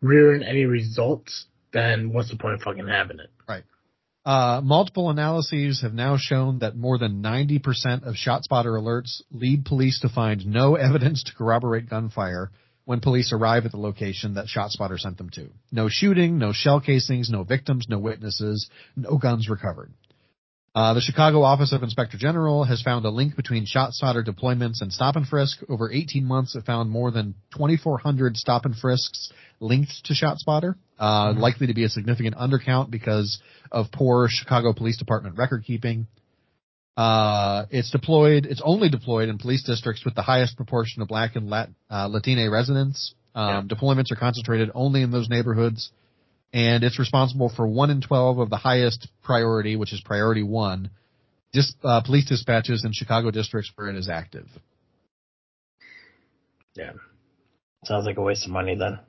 [0.00, 3.30] rearing any results, then what's the point of fucking having it?
[3.48, 3.64] Right.
[4.24, 10.00] Uh, multiple analyses have now shown that more than 90% of ShotSpotter alerts lead police
[10.00, 12.50] to find no evidence to corroborate gunfire
[12.86, 15.50] when police arrive at the location that ShotSpotter sent them to.
[15.70, 19.92] No shooting, no shell casings, no victims, no witnesses, no guns recovered.
[20.74, 24.92] Uh, the Chicago Office of Inspector General has found a link between ShotSpotter deployments and
[24.92, 25.58] stop and frisk.
[25.68, 31.30] Over 18 months, it found more than 2,400 stop and frisks linked to ShotSpotter, uh,
[31.30, 31.40] mm-hmm.
[31.40, 36.08] likely to be a significant undercount because of poor Chicago Police Department record keeping.
[36.96, 41.36] Uh, it's deployed, it's only deployed in police districts with the highest proportion of black
[41.36, 43.14] and Lat, uh, Latina residents.
[43.36, 43.76] Um, yeah.
[43.76, 45.92] deployments are concentrated only in those neighborhoods
[46.54, 50.88] and it's responsible for one in 12 of the highest priority, which is priority one,
[51.52, 54.46] dis, uh, police dispatches in Chicago districts where it is active.
[56.76, 56.92] Yeah.
[57.84, 59.00] Sounds like a waste of money then.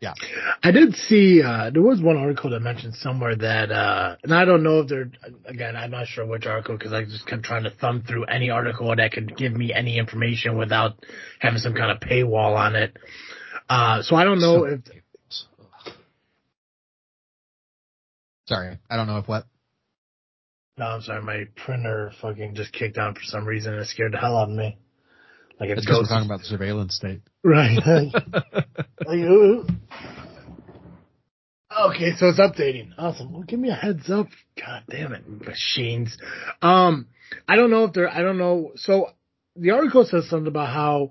[0.00, 0.14] Yeah.
[0.62, 4.46] I did see, uh, there was one article that mentioned somewhere that, uh, and I
[4.46, 5.10] don't know if they're,
[5.44, 8.48] again, I'm not sure which article because I just kept trying to thumb through any
[8.48, 11.04] article that could give me any information without
[11.38, 12.96] having some kind of paywall on it.
[13.68, 14.80] Uh, so I don't know so, if,
[18.48, 19.44] Sorry, I don't know if what.
[20.78, 21.22] No, I'm sorry.
[21.22, 24.48] My printer fucking just kicked on for some reason and it scared the hell out
[24.48, 24.78] of me.
[25.60, 27.20] Like it's because we're talking about the surveillance state.
[27.44, 27.76] Right.
[31.86, 32.92] okay, so it's updating.
[32.96, 33.34] Awesome.
[33.34, 34.28] Well, give me a heads up.
[34.56, 36.16] God damn it, machines.
[36.62, 37.08] Um,
[37.46, 38.08] I don't know if they're.
[38.08, 38.72] I don't know.
[38.76, 39.10] So
[39.56, 41.10] the article says something about how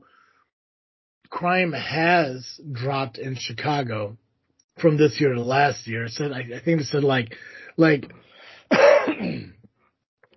[1.30, 4.18] crime has dropped in Chicago
[4.80, 6.06] from this year to last year.
[6.06, 7.36] It said I, I think it said like
[7.76, 8.12] like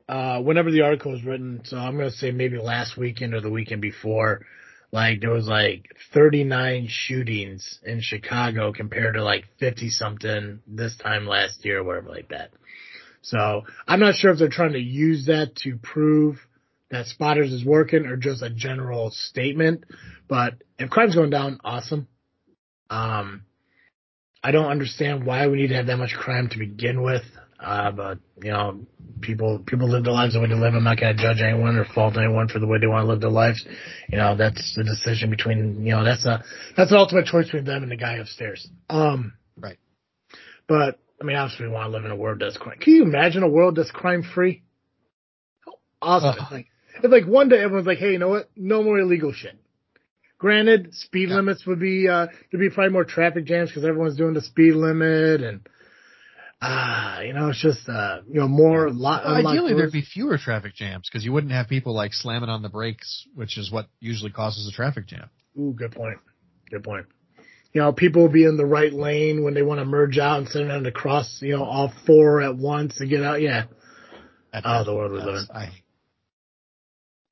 [0.09, 3.51] uh whenever the article was written, so I'm gonna say maybe last weekend or the
[3.51, 4.47] weekend before,
[4.93, 11.27] like there was like 39 shootings in Chicago compared to like 50 something this time
[11.27, 12.51] last year or whatever like that.
[13.23, 16.39] So I'm not sure if they're trying to use that to prove
[16.91, 19.85] that spotters is working or just a general statement.
[20.29, 22.09] But if crime's going down, awesome.
[22.89, 23.45] Um,
[24.43, 27.23] I don't understand why we need to have that much crime to begin with.
[27.59, 28.81] Uh, but you know,
[29.21, 30.75] people people live their lives the way they live.
[30.75, 33.09] I'm not going to judge anyone or fault anyone for the way they want to
[33.09, 33.63] live their lives.
[34.09, 36.43] You know, that's the decision between you know that's a
[36.75, 38.67] that's an ultimate choice between them and the guy upstairs.
[38.89, 39.77] Um, right.
[40.67, 42.79] But I mean, obviously, we want to live in a world that's crime.
[42.81, 44.63] Can you imagine a world that's crime free?
[46.01, 46.31] Awesome!
[46.41, 46.67] Uh, like,
[47.03, 48.49] if like one day everyone's like, hey, you know what?
[48.57, 49.59] No more illegal shit.
[50.41, 51.37] Granted, speed yeah.
[51.37, 54.73] limits would be uh there'd be probably more traffic jams because everyone's doing the speed
[54.73, 55.61] limit and
[56.63, 59.23] ah, uh, you know, it's just uh you know more lot.
[59.27, 62.63] Well, ideally, there'd be fewer traffic jams because you wouldn't have people like slamming on
[62.63, 65.29] the brakes, which is what usually causes a traffic jam.
[65.59, 66.17] Ooh, good point.
[66.71, 67.05] Good point.
[67.75, 70.41] You know, people will be in the right lane when they want to merge out
[70.41, 73.43] instead of having to cross, you know, all four at once to get out.
[73.43, 73.65] Yeah.
[74.55, 75.47] Oh, the world we live in.
[75.55, 75.71] I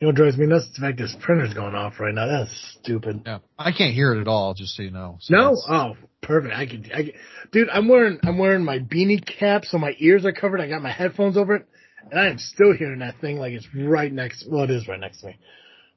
[0.01, 0.69] you know what drives me nuts?
[0.75, 2.27] The fact this printer's going off right now.
[2.27, 3.23] That's stupid.
[3.27, 4.55] Yeah, I can't hear it at all.
[4.55, 5.19] Just so you know.
[5.21, 6.55] So no, oh, perfect.
[6.55, 7.13] I can, I can,
[7.51, 7.69] dude.
[7.69, 10.61] I'm wearing, I'm wearing my beanie cap, so my ears are covered.
[10.61, 11.67] I got my headphones over it,
[12.13, 14.47] and I am still hearing that thing like it's right next.
[14.49, 15.39] Well, it is right next to me,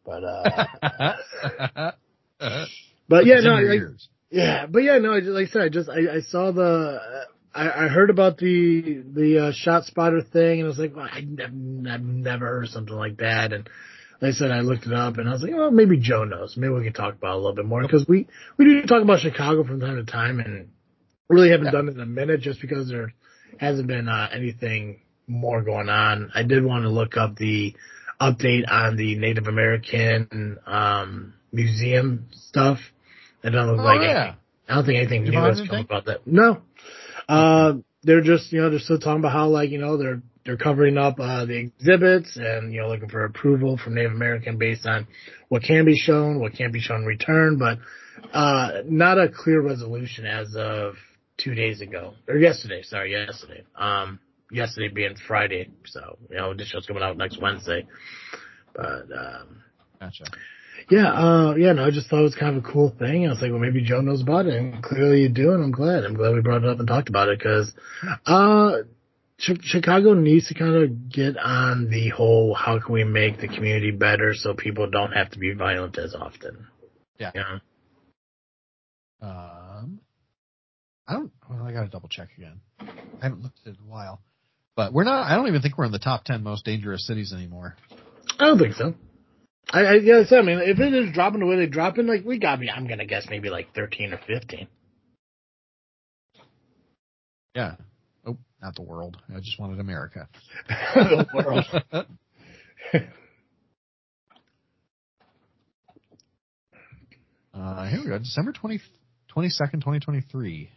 [0.03, 0.65] but uh,
[3.07, 3.81] but yeah, no, like,
[4.31, 5.11] yeah, but yeah, no.
[5.11, 9.47] Like I said, I just I, I saw the I, I heard about the the
[9.47, 13.17] uh, ShotSpotter thing, and I was like, well, I, have I've never heard something like
[13.17, 13.51] that.
[13.53, 13.69] And
[14.21, 16.55] I said, I looked it up, and I was like, well, maybe Joe knows.
[16.55, 19.01] Maybe we can talk about it a little bit more because we we do talk
[19.01, 20.69] about Chicago from time to time, and
[21.27, 21.71] really haven't yeah.
[21.71, 23.13] done it in a minute just because there
[23.57, 26.31] hasn't been uh, anything more going on.
[26.35, 27.73] I did want to look up the
[28.19, 32.79] update on the Native American um, museum stuff.
[33.43, 34.35] It doesn't look oh, like yeah.
[34.69, 36.27] I don't think anything new has come about that.
[36.27, 36.61] No,
[37.27, 40.57] uh, they're just, you know, they're still talking about how like, you know, they're, they're
[40.57, 44.85] covering up, uh, the exhibits and, you know, looking for approval from Native American based
[44.85, 45.07] on
[45.49, 47.77] what can be shown, what can't be shown in return, but,
[48.33, 50.95] uh, not a clear resolution as of
[51.37, 52.81] two days ago or yesterday.
[52.83, 53.63] Sorry, yesterday.
[53.75, 54.19] Um,
[54.51, 55.69] yesterday being Friday.
[55.85, 57.87] So, you know, this show's coming out next Wednesday,
[58.75, 59.63] but, um,
[59.99, 60.25] gotcha.
[60.89, 63.25] Yeah, uh, yeah, no, I just thought it was kind of a cool thing.
[63.25, 65.71] I was like, well, maybe Joe knows about it, and clearly you do, and I'm
[65.71, 66.03] glad.
[66.03, 67.71] I'm glad we brought it up and talked about it because,
[68.25, 68.77] uh,
[69.41, 73.89] Chicago needs to kind of get on the whole how can we make the community
[73.89, 76.67] better so people don't have to be violent as often.
[77.17, 77.31] Yeah.
[77.33, 77.59] Yeah.
[79.21, 79.99] Um,
[81.07, 81.31] I don't.
[81.49, 82.61] Well, I got to double check again.
[82.79, 82.85] I
[83.23, 84.21] haven't looked at it in a while,
[84.75, 85.29] but we're not.
[85.29, 87.75] I don't even think we're in the top ten most dangerous cities anymore.
[88.39, 88.93] I don't think so.
[89.71, 92.25] I, I yeah, I mean, if it is dropping the way they drop it, like
[92.25, 92.69] we got me.
[92.69, 94.67] I'm gonna guess maybe like 13 or 15.
[97.55, 97.75] Yeah.
[98.61, 99.17] Not the world.
[99.35, 100.27] I just wanted America.
[100.67, 101.65] the world.
[107.53, 108.17] Uh, here we go.
[108.17, 108.79] December 20,
[109.35, 110.69] 22nd, 2023.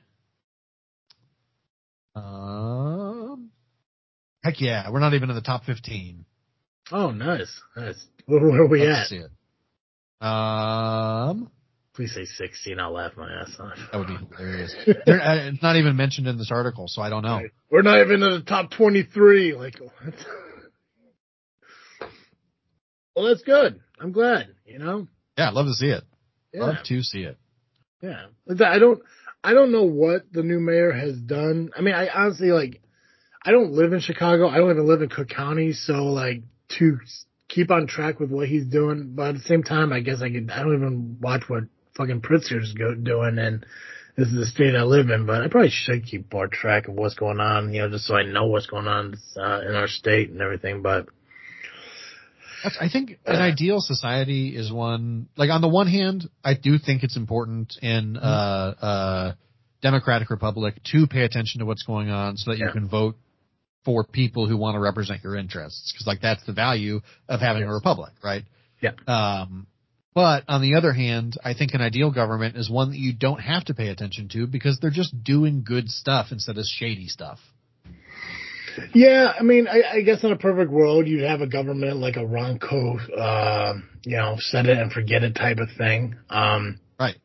[2.17, 3.51] Um,
[4.43, 4.91] heck yeah.
[4.91, 6.25] We're not even in the top 15.
[6.93, 7.61] Oh, nice.
[7.77, 8.05] Nice.
[8.27, 9.07] Where, where are we Let's at?
[9.09, 9.31] see it.
[10.27, 11.51] Um,
[11.95, 12.81] Please say 16.
[12.81, 13.79] I'll laugh my ass off.
[13.93, 14.75] that would be hilarious.
[14.89, 17.41] Uh, it's not even mentioned in this article, so I don't know.
[17.71, 19.55] We're not even in the top 23.
[19.55, 20.15] Like, what?
[23.15, 23.81] well, that's good.
[24.01, 25.07] I'm glad, you know?
[25.39, 26.03] Yeah, I'd love to see it.
[26.53, 26.61] Yeah.
[26.65, 27.39] Love to see it.
[28.03, 28.27] Yeah.
[28.49, 29.01] I don't,
[29.45, 31.71] I don't know what the new mayor has done.
[31.77, 32.81] I mean, I honestly, like,
[33.43, 34.49] I don't live in Chicago.
[34.49, 35.73] I don't even live in Cook County.
[35.73, 36.43] So, like,
[36.79, 36.99] to
[37.49, 40.31] keep on track with what he's doing, but at the same time, I guess I
[40.31, 41.65] could, I don't even watch what
[41.97, 43.65] fucking Pritzker's go, doing and
[44.17, 46.95] this is the state I live in, but I probably should keep more track of
[46.95, 49.89] what's going on, you know, just so I know what's going on, uh, in our
[49.89, 51.07] state and everything, but
[52.81, 57.03] I think an ideal society is one, like on the one hand, I do think
[57.03, 58.21] it's important in, uh,
[58.81, 59.35] uh,
[59.83, 62.73] democratic republic to pay attention to what's going on so that you Yeah.
[62.73, 63.17] can vote
[63.85, 65.93] for people who want to represent your interests.
[65.93, 68.45] Cause like that's the value of having a republic, right?
[68.81, 68.93] Yeah.
[69.07, 69.67] Um,
[70.15, 73.41] but on the other hand, I think an ideal government is one that you don't
[73.41, 77.41] have to pay attention to because they're just doing good stuff instead of shady stuff.
[78.93, 82.17] Yeah, I mean, I, I guess in a perfect world, you'd have a government like
[82.17, 83.75] a Ronco, uh,
[84.05, 86.17] you know, set it and forget it type of thing.
[86.29, 87.17] Um, Right.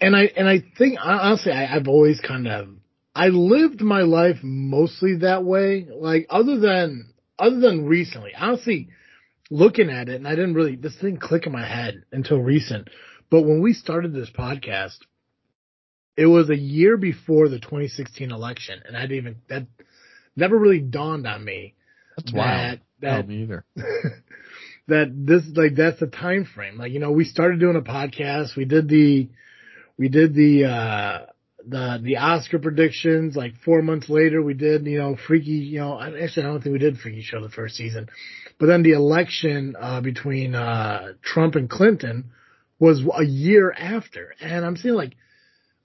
[0.00, 2.68] and I and I think honestly, I, I've always kind of
[3.14, 5.86] I lived my life mostly that way.
[5.90, 8.88] Like other than other than recently, honestly,
[9.54, 12.88] looking at it, and I didn't really this didn't click in my head until recent.
[13.30, 14.98] But when we started this podcast,
[16.16, 19.66] it was a year before the 2016 election, and I didn't even that
[20.36, 21.74] never really dawned on me
[22.16, 22.46] That's why.
[22.46, 23.26] that wild.
[23.26, 23.64] That me either.
[24.88, 26.76] that this like that's the time frame.
[26.76, 28.56] Like you know, we started doing a podcast.
[28.56, 29.28] We did the
[29.96, 31.26] we did the uh
[31.66, 33.36] the the Oscar predictions.
[33.36, 35.52] Like four months later, we did you know Freaky.
[35.52, 38.08] You know, actually I don't think we did Freaky Show the first season,
[38.58, 42.30] but then the election uh between uh Trump and Clinton
[42.78, 45.16] was a year after, and I'm seeing like.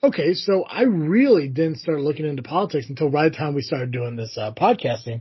[0.02, 3.92] Okay, so I really didn't start looking into politics until right the time we started
[3.92, 5.20] doing this uh, podcasting.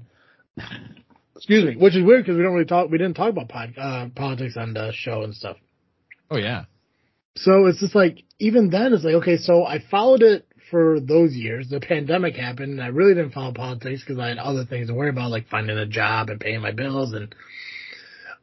[1.38, 2.90] Excuse me, which is weird because we don't really talk.
[2.90, 5.56] We didn't talk about pod, uh, politics on the show and stuff.
[6.30, 6.64] Oh yeah.
[7.36, 11.34] So it's just like even then it's like okay, so I followed it for those
[11.34, 11.68] years.
[11.68, 14.94] The pandemic happened, and I really didn't follow politics because I had other things to
[14.94, 17.12] worry about, like finding a job and paying my bills.
[17.12, 17.34] And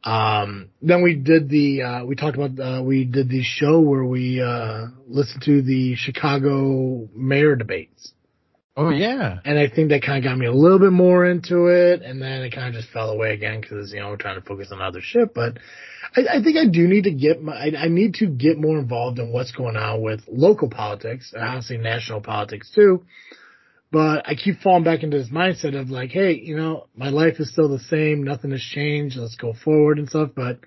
[0.04, 4.04] um, then we did the uh, we talked about uh, we did the show where
[4.04, 8.12] we uh, listened to the Chicago mayor debates.
[8.76, 9.38] Oh yeah.
[9.44, 12.20] And I think that kind of got me a little bit more into it, and
[12.20, 14.68] then it kind of just fell away again because you know we're trying to focus
[14.70, 15.32] on other shit.
[15.34, 15.58] But
[16.16, 18.78] I, I think I do need to get my I, I need to get more
[18.78, 23.04] involved in what's going on with local politics and honestly national politics too.
[23.92, 27.38] But I keep falling back into this mindset of like, hey, you know, my life
[27.38, 30.30] is still the same, nothing has changed, let's go forward and stuff.
[30.34, 30.58] But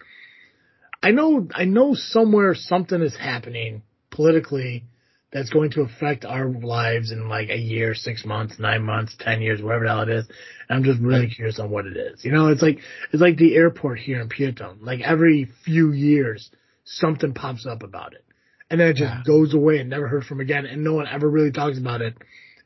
[1.02, 4.84] I know I know somewhere something is happening politically
[5.32, 9.42] that's going to affect our lives in like a year, six months, nine months, ten
[9.42, 10.28] years, whatever the hell it is.
[10.68, 12.26] And I'm just really curious on what it is.
[12.26, 12.80] You know, it's like
[13.12, 14.78] it's like the airport here in Peotone.
[14.82, 16.50] Like every few years,
[16.84, 18.26] something pops up about it,
[18.72, 19.24] and then it just Yeah.
[19.26, 22.16] goes away and never heard from again, and no one ever really talks about it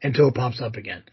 [0.02, 1.04] until it pops up again.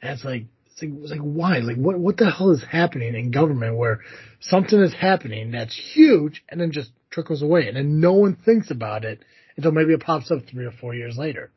[0.00, 1.58] And it's like it's like, it's like why?
[1.58, 4.00] Like what what the hell is happening in government where
[4.40, 8.70] something is happening that's huge and then just trickles away, and then no one thinks
[8.70, 9.24] about it
[9.56, 11.50] until maybe it pops up three or four years later.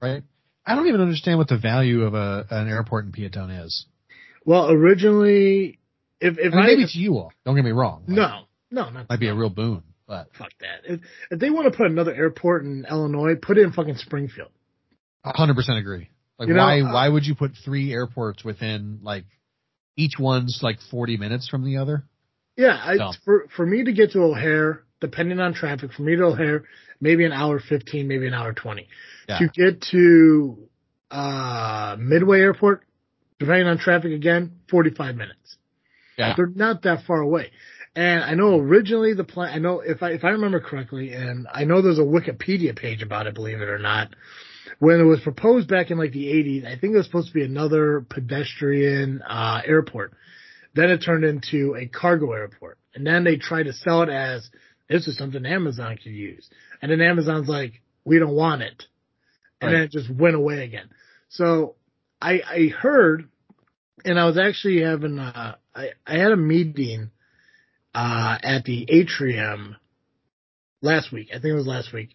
[0.00, 0.22] Right.
[0.64, 3.86] I don't even understand what the value of a an airport in Peotone is.
[4.44, 5.78] Well, originally,
[6.20, 7.32] if if I mean, I, maybe it's you all.
[7.44, 8.04] Don't get me wrong.
[8.06, 10.82] Like, no no not might be a real boon, but fuck that.
[10.84, 11.00] If,
[11.30, 14.50] if they want to put another airport in Illinois, put it in fucking Springfield.
[15.24, 16.10] hundred percent agree.
[16.38, 19.24] Like, You know, why uh, why would you put three airports within like
[19.96, 22.04] each one's like forty minutes from the other?
[22.56, 26.24] Yeah, I, for for me to get to O'Hare, depending on traffic, from me to
[26.24, 26.64] O'Hare,
[27.00, 28.88] maybe an hour fifteen, maybe an hour twenty.
[29.28, 29.40] Yeah.
[29.40, 30.68] To get to
[31.10, 32.84] uh Midway Airport,
[33.38, 35.58] depending on traffic again, forty five minutes.
[36.16, 36.32] Yeah.
[36.36, 37.50] They're not that far away.
[37.94, 41.46] And I know originally the plan, I know if I, if I remember correctly, and
[41.52, 44.14] I know there's a Wikipedia page about it, believe it or not,
[44.78, 47.34] when it was proposed back in like the 80s, I think it was supposed to
[47.34, 50.14] be another pedestrian, uh, airport.
[50.74, 52.78] Then it turned into a cargo airport.
[52.94, 54.48] And then they tried to sell it as
[54.88, 56.48] this is something Amazon could use.
[56.80, 58.84] And then Amazon's like, we don't want it.
[59.60, 60.88] And then it just went away again.
[61.28, 61.76] So
[62.20, 63.28] I I heard,
[64.04, 67.10] and I was actually having uh, I I had a meeting
[67.94, 69.76] uh at the atrium
[70.80, 71.28] last week.
[71.30, 72.10] I think it was last week.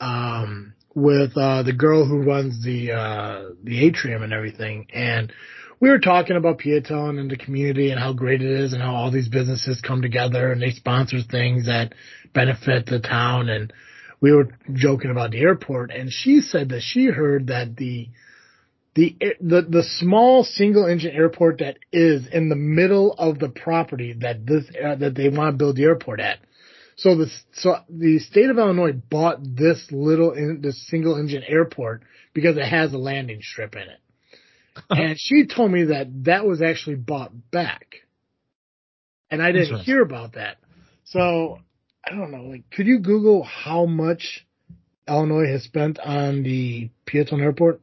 [0.00, 5.32] Um, with uh the girl who runs the uh the atrium and everything, and
[5.80, 8.94] we were talking about Peotone and the community and how great it is and how
[8.94, 11.94] all these businesses come together and they sponsor things that
[12.34, 13.72] benefit the town and
[14.20, 18.08] we were joking about the airport and she said that she heard that the
[18.94, 24.14] the the the small single engine airport that is in the middle of the property
[24.20, 26.38] that this uh, that they want to build the airport at.
[26.96, 32.02] So the so the state of Illinois bought this little in, this single engine airport
[32.34, 34.00] because it has a landing strip in it.
[34.90, 37.96] and she told me that that was actually bought back.
[39.30, 40.58] And I didn't hear about that.
[41.04, 41.58] So
[42.04, 44.46] I don't know, like could you Google how much
[45.08, 47.80] Illinois has spent on the Peotone Airport?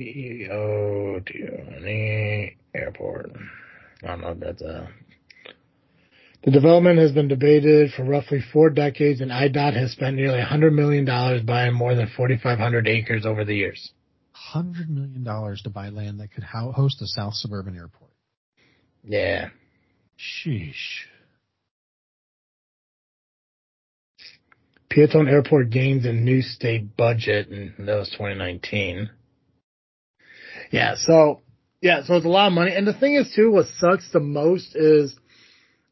[0.00, 3.32] P O T O N E Airport.
[4.02, 4.88] I don't know if that's a.
[6.42, 10.72] The development has been debated for roughly four decades, and IDOT has spent nearly $100
[10.72, 11.04] million
[11.44, 13.92] buying more than 4,500 acres over the years.
[14.54, 18.10] $100 million to buy land that could host a South Suburban airport.
[19.04, 19.50] Yeah.
[20.18, 21.04] Sheesh.
[24.90, 29.10] Peotone Airport gains a new state budget, and that was 2019.
[30.72, 31.42] Yeah, so
[31.80, 32.74] yeah, so it's a lot of money.
[32.74, 35.14] And the thing is too, what sucks the most is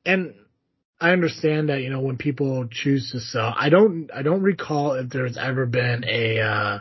[0.09, 0.34] and
[1.00, 4.94] I understand that, you know, when people choose to sell, I don't I don't recall
[4.94, 6.78] if there's ever been a uh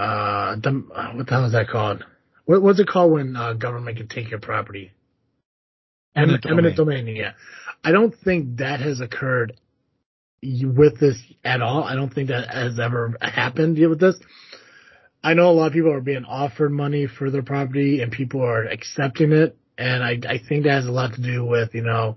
[0.00, 2.04] uh what the hell is that called?
[2.44, 4.92] What what's it called when uh, government can take your property?
[6.16, 7.08] Eminent, eminent domain.
[7.08, 7.32] Yeah,
[7.82, 9.58] I don't think that has occurred
[10.42, 11.82] with this at all.
[11.82, 14.14] I don't think that has ever happened with this.
[15.24, 18.42] I know a lot of people are being offered money for their property and people
[18.42, 19.56] are accepting it.
[19.76, 22.16] And I, I think that has a lot to do with, you know,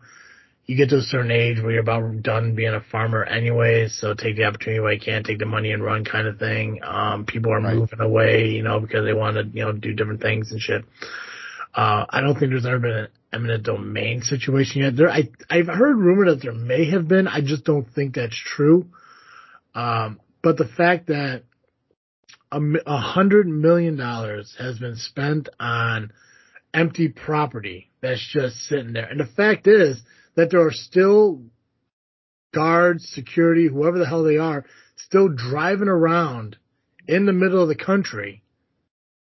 [0.66, 3.98] you get to a certain age where you're about done being a farmer anyways.
[4.00, 6.82] So take the opportunity while you can, take the money and run kind of thing.
[6.84, 7.76] Um, people are right.
[7.76, 10.84] moving away, you know, because they want to, you know, do different things and shit.
[11.74, 14.98] Uh, I don't think there's ever been an eminent domain situation yet.
[14.98, 17.28] There, I, I've heard rumor that there may have been.
[17.28, 18.88] I just don't think that's true.
[19.74, 21.44] Um, but the fact that
[22.52, 26.12] a hundred million dollars has been spent on
[26.74, 29.06] empty property that's just sitting there.
[29.06, 30.02] And the fact is
[30.36, 31.42] that there are still
[32.54, 34.66] guards, security, whoever the hell they are,
[34.96, 36.58] still driving around
[37.08, 38.44] in the middle of the country,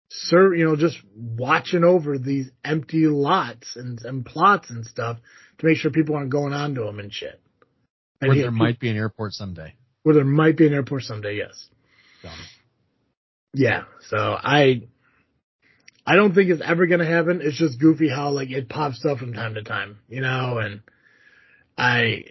[0.10, 5.18] sir, you know, just watching over these empty lots and, and plots and stuff
[5.58, 7.42] to make sure people aren't going onto them and shit.
[8.22, 9.74] And where there might be an airport someday.
[10.04, 11.68] Where there might be an airport someday, yes.
[13.54, 13.84] Yeah.
[14.10, 14.84] So I,
[16.06, 17.42] I don't think it's ever going to happen.
[17.42, 20.82] It's just goofy how like it pops up from time to time, you know, and
[21.78, 22.26] I,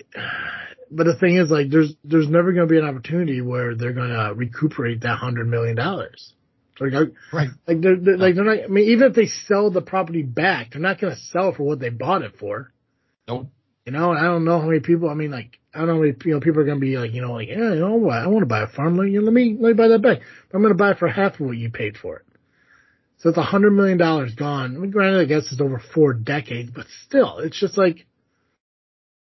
[0.90, 3.94] but the thing is like there's, there's never going to be an opportunity where they're
[3.94, 6.34] going to recuperate that hundred million dollars.
[6.80, 6.92] Like,
[7.32, 7.48] right.
[7.66, 8.64] Like they're, they're like they're not.
[8.64, 11.62] I mean, even if they sell the property back, they're not going to sell for
[11.62, 12.72] what they bought it for.
[13.28, 13.48] Nope.
[13.86, 15.08] You know, I don't know how many people.
[15.08, 16.96] I mean, like I don't know, how many, you know, people are going to be
[16.96, 18.16] like, you know, like, yeah, you know what?
[18.16, 18.96] I want to buy a farm.
[18.96, 20.20] Let, let me let me buy that back.
[20.52, 22.26] I'm going to buy it for half of what you paid for it.
[23.22, 24.74] So it's a hundred million dollars gone.
[24.74, 28.04] I mean, granted, I guess it's over four decades, but still, it's just like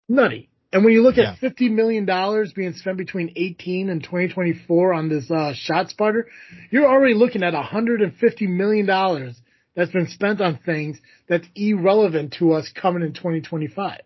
[0.07, 0.49] nutty.
[0.71, 1.31] And when you look yeah.
[1.31, 5.53] at fifty million dollars being spent between eighteen and twenty twenty four on this uh,
[5.55, 6.27] shot spotter,
[6.69, 9.35] you're already looking at hundred and fifty million dollars
[9.75, 14.01] that's been spent on things that's irrelevant to us coming in twenty twenty five.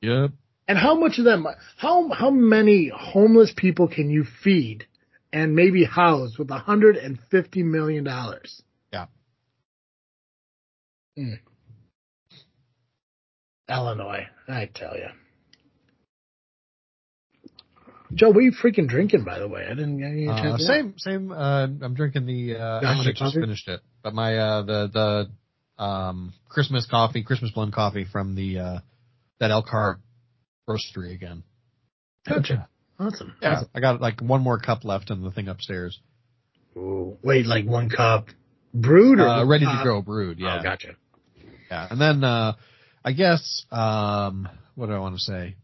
[0.00, 0.32] Yep.
[0.66, 1.46] And how much of them?
[1.76, 4.88] How how many homeless people can you feed
[5.32, 8.62] and maybe house with hundred and fifty million dollars?
[11.18, 11.38] Mm.
[13.68, 15.08] Illinois, I tell you.
[18.14, 19.66] Joe, what are you freaking drinking, by the way?
[19.66, 21.30] I didn't get any uh, Same, same.
[21.30, 22.56] Uh, I'm drinking the.
[22.56, 25.28] Uh, I just finished it, but my uh, the
[25.78, 28.78] the um, Christmas coffee, Christmas blend coffee from the uh,
[29.40, 29.98] that Elkhart
[30.68, 31.42] roastery again.
[32.26, 32.68] Gotcha.
[32.98, 33.34] Awesome.
[33.42, 33.68] Yeah, awesome.
[33.74, 36.00] I got like one more cup left in the thing upstairs.
[36.76, 38.28] Ooh, wait, like one cup
[38.72, 40.38] brewed or uh, ready to go brewed?
[40.38, 40.58] Yeah.
[40.58, 40.96] Oh, gotcha.
[41.70, 42.54] Yeah, and then uh,
[43.04, 45.56] I guess um, what do I want to say?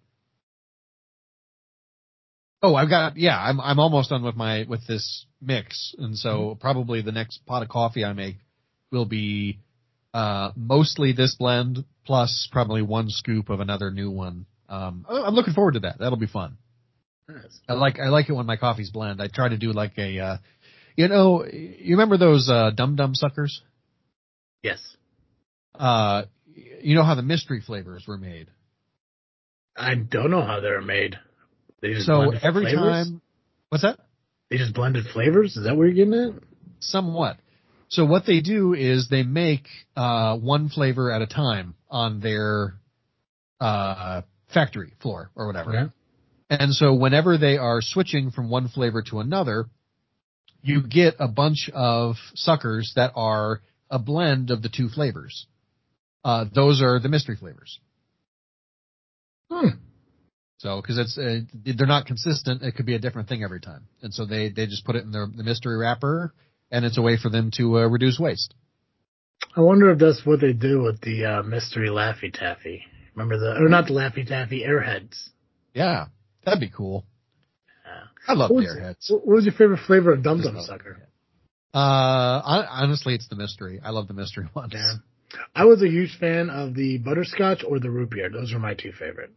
[2.63, 6.29] Oh, I've got yeah, I'm I'm almost done with my with this mix, and so
[6.29, 6.61] mm-hmm.
[6.61, 8.37] probably the next pot of coffee I make
[8.91, 9.59] will be
[10.15, 14.47] uh, mostly this blend plus probably one scoop of another new one.
[14.69, 15.99] Um, I'm looking forward to that.
[15.99, 16.57] That'll be fun.
[17.29, 17.61] Nice.
[17.69, 19.21] I like I like it when my coffee's blend.
[19.21, 20.37] I try to do like a, uh,
[20.97, 23.63] you know, you remember those uh, dum dum suckers?
[24.63, 24.81] Yes.
[25.75, 26.23] Uh,
[26.55, 28.49] you know how the mystery flavors were made.
[29.77, 31.19] I don't know how they're made.
[31.81, 33.09] They just So every flavors?
[33.09, 33.21] time,
[33.69, 33.99] what's that?
[34.51, 35.57] they just blended flavors.
[35.57, 36.43] Is that what you're getting at?
[36.79, 37.39] Somewhat.
[37.89, 39.67] So what they do is they make
[39.97, 42.75] uh, one flavor at a time on their
[43.61, 44.23] uh,
[44.53, 45.77] factory floor or whatever.
[45.77, 45.93] Okay.
[46.51, 49.67] And so whenever they are switching from one flavor to another,
[50.63, 53.61] you get a bunch of suckers that are
[53.91, 55.47] a blend of the two flavors.
[56.25, 57.79] Uh, those are the mystery flavors.
[59.51, 59.69] Hmm.
[60.59, 61.41] So, because it's uh,
[61.77, 64.67] they're not consistent, it could be a different thing every time, and so they they
[64.67, 66.33] just put it in the, the mystery wrapper,
[66.71, 68.55] and it's a way for them to uh, reduce waste.
[69.55, 72.85] I wonder if that's what they do with the uh, mystery Laffy Taffy.
[73.15, 75.29] Remember the, or not the Laffy Taffy, Airheads.
[75.75, 76.07] Yeah,
[76.45, 77.05] that'd be cool.
[78.27, 79.11] I love What Airheads.
[79.11, 81.09] what was your favorite flavor of Dum Dum Sucker?
[81.75, 83.81] Uh, hon- honestly, it's the mystery.
[83.85, 84.73] I love the mystery ones.
[84.75, 84.95] Yeah.
[85.55, 88.29] I was a huge fan of the butterscotch or the root beer.
[88.31, 89.33] Those are my two favorite.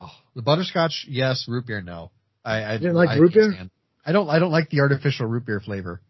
[0.00, 1.46] Oh, the butterscotch, yes.
[1.48, 2.10] Root beer, no.
[2.44, 3.52] I, I didn't like I root beer?
[3.52, 3.70] stand-
[4.04, 4.28] I don't.
[4.30, 6.00] I don't like the artificial root beer flavor.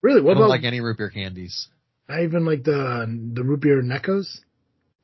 [0.00, 0.20] Really?
[0.20, 1.68] What I don't about like any root beer candies.
[2.08, 4.26] I even like the the root beer Neccos?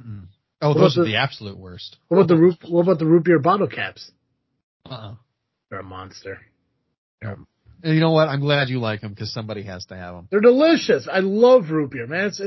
[0.04, 0.26] Mm.
[0.62, 1.96] Oh, What those are the- the absolute worst.
[2.08, 4.10] What about the root what about the root beer bottle caps?
[4.88, 5.14] Uh-uh.
[5.70, 6.40] They're a monster.
[7.82, 8.28] And you know what?
[8.28, 10.28] I'm glad you like them because somebody has to have them.
[10.30, 11.08] They're delicious.
[11.10, 12.26] I love root beer, man.
[12.26, 12.40] It's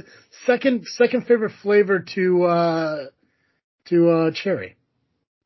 [0.45, 3.05] second second favorite flavor to uh
[3.86, 4.75] to uh cherry.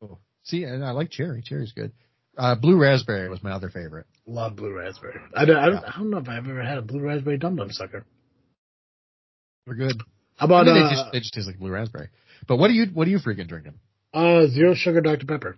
[0.02, 0.18] Oh.
[0.42, 1.42] See, and I like cherry.
[1.44, 1.92] Cherry's good.
[2.38, 4.06] Uh, blue raspberry was my other favorite.
[4.26, 5.18] Love blue raspberry.
[5.34, 5.90] I don't, I don't, Yeah.
[5.94, 8.04] I don't know if I've ever had a blue raspberry dum dum sucker.
[9.66, 10.02] They're good.
[10.36, 12.08] How I about mean, they uh, just they just taste like blue raspberry.
[12.46, 13.74] But what are you what are you freaking drinking?
[14.12, 15.56] uh zero sugar Dr Pepper?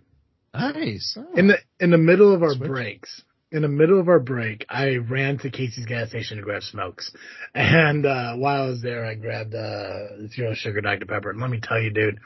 [0.55, 1.16] Nice.
[1.18, 1.26] Oh.
[1.37, 2.68] In the in the middle of our Switch.
[2.68, 6.62] breaks, in the middle of our break, I ran to Casey's gas station to grab
[6.62, 7.11] smokes,
[7.55, 11.30] and uh, while I was there, I grabbed uh, zero sugar Dr Pepper.
[11.30, 12.18] And let me tell you, dude,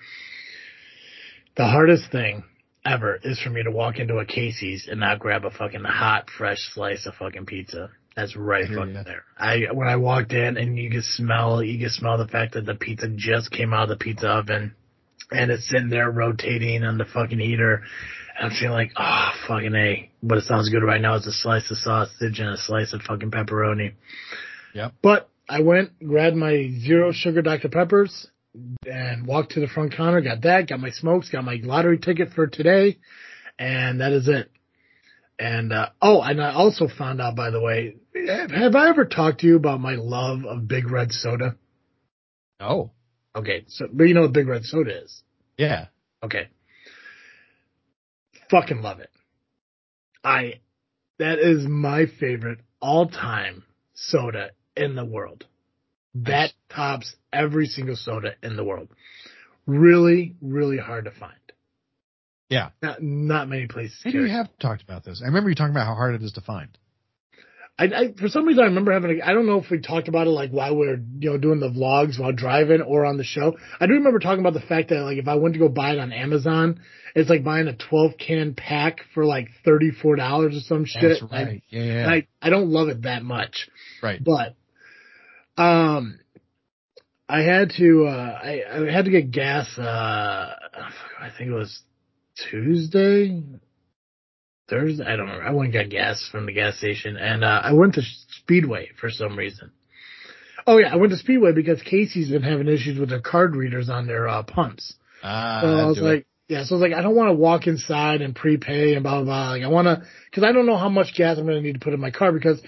[1.57, 2.45] the hardest thing
[2.85, 6.29] ever is for me to walk into a Casey's and not grab a fucking hot,
[6.37, 7.91] fresh slice of fucking pizza.
[8.17, 9.03] That's right fucking ya.
[9.05, 9.25] there.
[9.39, 12.67] I when I walked in and you could smell, you could smell the fact that
[12.67, 14.75] the pizza just came out of the pizza oven,
[15.31, 17.85] and it's sitting there rotating on the fucking heater.
[18.39, 20.11] And I'm feeling like, oh, fucking A.
[20.21, 23.03] What it sounds good right now is a slice of sausage and a slice of
[23.03, 23.95] fucking pepperoni.
[24.75, 24.95] Yep.
[25.03, 27.69] But I went, grabbed my zero sugar Dr.
[27.69, 28.29] Peppers,
[28.87, 32.33] and walked to the front counter, got that, got my smokes, got my lottery ticket
[32.33, 32.99] for today,
[33.59, 34.51] and that is it.
[35.39, 39.07] And, uh, oh, and I also found out, by the way, have, have I ever
[39.07, 41.57] talked to you about my love of Big Red Soda?
[42.61, 42.91] Oh.
[43.35, 45.23] Okay, so, but you know what Big Red Soda is?
[45.57, 45.87] Yeah.
[46.23, 46.49] Okay.
[48.53, 49.11] Fucking love it.
[50.23, 50.61] I,
[51.19, 55.47] that is my favorite all time soda in the world.
[56.15, 58.89] That tops every single soda in the world.
[59.67, 61.33] Really, really hard to find.
[62.51, 62.69] Yeah.
[62.83, 63.99] Not, not many places.
[64.05, 65.23] Maybe we have talked about this.
[65.25, 66.69] I remember you talking about how hard it is to find.
[67.79, 69.21] I, I, for some reason, I remember having.
[69.21, 71.39] A, I don't know if we talked about it like while we were, you know,
[71.39, 73.57] doing the vlogs while driving or on the show.
[73.81, 75.93] I do remember talking about the fact that like if I went to go buy
[75.93, 76.81] it on Amazon,
[77.15, 81.03] it's like buying a 12 can pack for like thirty four dollars or some shit.
[81.21, 81.63] That's I- right.
[81.71, 82.09] yeah, yeah.
[82.11, 83.69] I, I don't love it that much,
[84.03, 84.23] right.
[84.23, 84.55] but,
[85.57, 86.19] um,
[87.29, 91.81] I had to, uh, I, I had to get gas, uh, I think it was
[92.51, 93.43] Tuesday,
[94.69, 95.45] Thursday, I don't remember.
[95.45, 98.03] I went and got gas from the gas station and, uh, I went to
[98.43, 99.73] Speedway for some reason.
[100.67, 103.89] Oh yeah, I went to Speedway because Casey's been having issues with their card readers
[103.91, 104.95] on their, uh, pumps.
[105.23, 106.09] Ah, So I was do it.
[106.09, 109.03] like, yeah, so I was like, I don't want to walk inside and prepay and
[109.03, 109.51] blah, blah, blah.
[109.51, 111.75] Like, I want to, cause I don't know how much gas I'm going to need
[111.75, 112.61] to put in my car because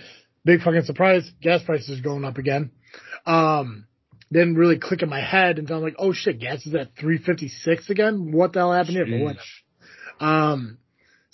[0.45, 2.71] big fucking surprise, gas prices are going up again.
[3.27, 3.87] Um,
[4.33, 7.91] didn't really click in my head until I'm like, oh shit, gas is at 356
[7.91, 8.33] again?
[8.33, 9.07] What the hell happened here?
[9.07, 9.41] But whatever.
[10.21, 10.79] Um,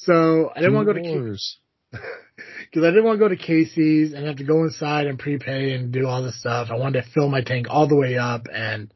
[0.01, 1.59] so I didn't want to go to, Ca- Wars.
[1.93, 5.73] cause I didn't want to go to Casey's and have to go inside and prepay
[5.73, 6.69] and do all this stuff.
[6.71, 8.93] I wanted to fill my tank all the way up and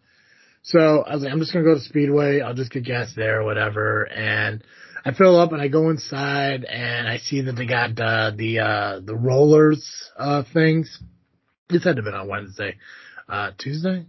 [0.64, 2.40] so I was like, I'm just gonna go to Speedway.
[2.40, 4.05] I'll just get gas there or whatever.
[4.05, 4.64] And
[5.05, 8.61] I fill up and I go inside and I see that they got uh, the
[8.61, 10.98] uh, the rollers uh, things.
[11.68, 12.76] This had to have been on Wednesday,
[13.28, 14.07] uh, Tuesday,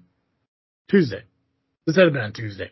[0.89, 1.23] Tuesday.
[1.85, 2.71] This had to have been on Tuesday.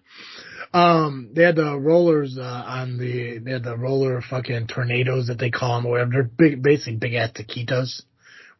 [0.73, 5.37] Um, they had the rollers uh, on the they had the roller fucking tornadoes that
[5.37, 6.11] they call them or whatever.
[6.11, 8.01] They're big, basically big ass taquitos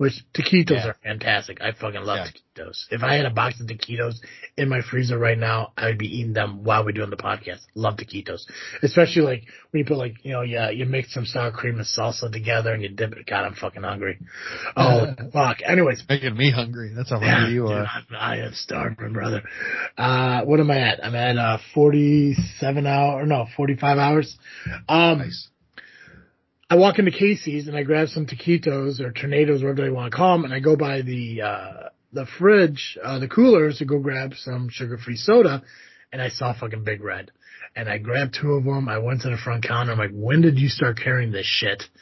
[0.04, 0.88] which taquitos Yeah.
[0.90, 1.62] are fantastic.
[1.62, 2.28] I fucking love Yeah.
[2.28, 2.78] taquitos.
[2.92, 4.16] If I had a box of taquitos
[4.58, 7.62] in my freezer right now, I would be eating them while we're doing the podcast.
[7.74, 8.42] Love taquitos,
[8.84, 11.86] especially like when you put like you know yeah you mix some sour cream and
[11.86, 13.26] salsa together and you dip it.
[13.26, 14.20] God, I'm fucking hungry.
[14.76, 15.58] Oh fuck.
[15.66, 16.92] Anyways, Making me hungry.
[16.96, 17.88] That's how yeah, hungry you dude, are.
[18.12, 19.42] I, I am starving, brother.
[19.98, 21.04] Uh, what am I at?
[21.06, 24.38] I'm at uh 47 hour, no, 45 hours.
[24.90, 25.48] Um, Nice.
[26.70, 30.18] I walk into Casey's and I grab some taquitos or tornadoes, whatever they want to
[30.18, 34.00] call them, and I go by the uh, the fridge, uh, the coolers to go
[34.00, 35.64] grab some sugar free soda,
[36.12, 37.32] and I saw fucking Big Red,
[37.76, 38.88] and I grabbed two of them.
[38.88, 39.92] I went to the front counter.
[39.92, 41.84] I'm like, when did you start carrying this shit?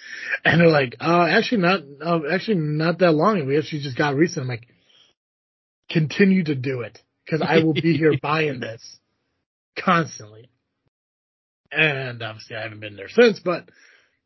[0.43, 3.45] And they're like, uh, actually not, uh, actually not that long.
[3.45, 4.43] We actually just got recent.
[4.43, 4.67] I'm like,
[5.89, 8.99] continue to do it because I will be here buying this
[9.77, 10.49] constantly.
[11.71, 13.69] And obviously I haven't been there since, but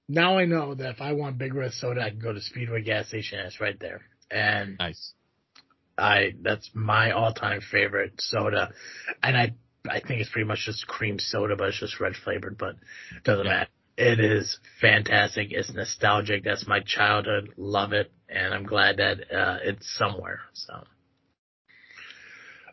[0.08, 2.82] now I know that if I want Big Red soda, I can go to Speedway
[2.84, 4.02] gas station it's right there.
[4.32, 5.14] And Nice.
[5.98, 8.72] I, that's my all time favorite soda.
[9.24, 9.54] And I,
[9.90, 12.76] I think it's pretty much just cream soda, but it's just red flavored, but
[13.16, 13.52] it doesn't Yeah.
[13.52, 13.70] matter.
[13.98, 15.48] It is fantastic.
[15.52, 16.44] It's nostalgic.
[16.44, 17.54] That's my childhood.
[17.56, 18.12] Love it.
[18.28, 20.42] And I'm glad that, uh, it's somewhere.
[20.54, 20.84] So,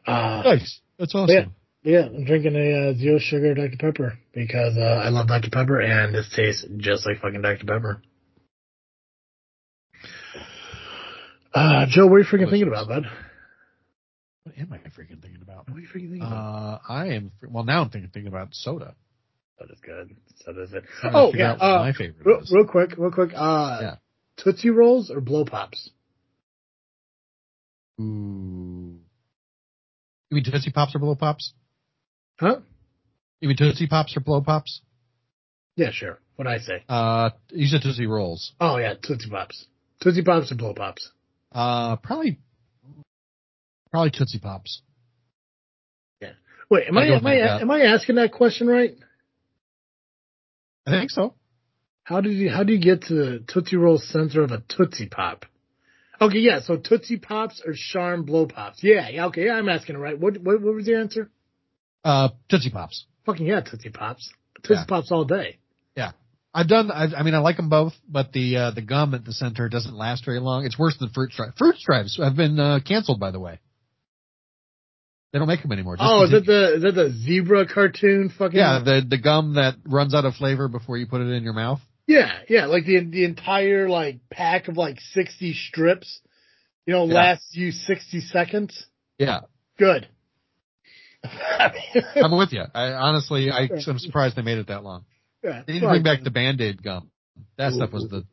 [0.07, 0.81] uh, Nice.
[0.99, 1.35] That's awesome.
[1.35, 1.45] Yeah.
[1.85, 3.77] Yeah, I'm drinking a uh, zero sugar Dr.
[3.79, 5.51] Pepper because uh, I love Dr.
[5.51, 7.67] Pepper and this tastes just like fucking Dr.
[7.67, 8.03] Pepper.
[11.53, 13.05] Uh, Joe, what are you freaking thinking about, bud?
[14.45, 15.69] What am I freaking thinking about?
[15.69, 16.35] What are you freaking thinking about?
[16.35, 17.33] Uh, I am.
[17.49, 18.95] Well, now I'm thinking, thinking about soda.
[19.59, 20.17] That is good.
[20.45, 20.85] So does it.
[21.01, 21.53] Trying to Oh yeah.
[21.53, 23.31] Uh, my favorite real, real quick, real quick.
[23.35, 23.95] Uh, Yeah.
[24.39, 25.91] Tootsie Rolls or Blow Pops?
[28.01, 28.99] Ooh.
[30.31, 31.53] You mean Tootsie Pops or Blow Pops?
[32.39, 32.61] Huh?
[33.41, 34.83] You mean Tootsie Pops or Blow Pops?
[35.77, 36.19] Yeah, sure.
[36.37, 36.85] What I say?
[36.89, 38.53] Uh, you said Tootsie Rolls.
[38.61, 39.67] Oh yeah, Tootsie Pops.
[40.01, 41.11] Tootsie Pops or Blow Pops?
[41.51, 42.39] Uh, probably,
[43.91, 44.83] probably Tootsie Pops.
[46.21, 46.33] Yeah.
[46.71, 47.61] Wait, am I'll I am I that.
[47.63, 48.93] am I asking that question right?
[50.87, 51.35] I think so.
[52.05, 55.09] How did you how do you get to the Tootsie Roll center of a Tootsie
[55.09, 55.47] Pop?
[56.21, 58.83] Okay, yeah, so Tootsie Pops or Charm Blow Pops?
[58.83, 60.19] Yeah, yeah, okay, yeah, I'm asking it right.
[60.19, 61.31] What what, what was your answer?
[62.05, 63.07] Uh, Tootsie Pops.
[63.27, 64.31] Fucking yeah, Tootsie Pops.
[64.63, 64.85] Tootsie Yeah.
[64.89, 65.59] Pops all day.
[65.97, 66.13] Yeah.
[66.55, 66.91] I've done.
[66.91, 69.69] I, I mean, I like them both, but the uh, the gum at the center
[69.69, 70.65] doesn't last very long.
[70.67, 71.55] It's worse than Fruit Stripes.
[71.57, 73.59] Fruit Stripes have been uh, canceled, by the way.
[75.33, 75.97] They don't make them anymore.
[75.99, 78.29] Oh, is that the is that the zebra cartoon?
[78.37, 81.43] Fucking yeah, the the gum that runs out of flavor before you put it in
[81.43, 81.81] your mouth.
[82.07, 86.21] yeah, yeah, like the the entire like pack of like sixty strips.
[86.85, 87.15] You know, Yeah.
[87.15, 88.87] lasts you sixty seconds.
[89.17, 89.41] Yeah,
[89.79, 90.07] Good.
[91.25, 92.63] I'm with you.
[92.75, 95.05] I honestly, I, I'm surprised they made it that long.
[95.43, 97.11] yeah, They need to bring back the Band Aid gum.
[97.59, 98.25] That stuff was the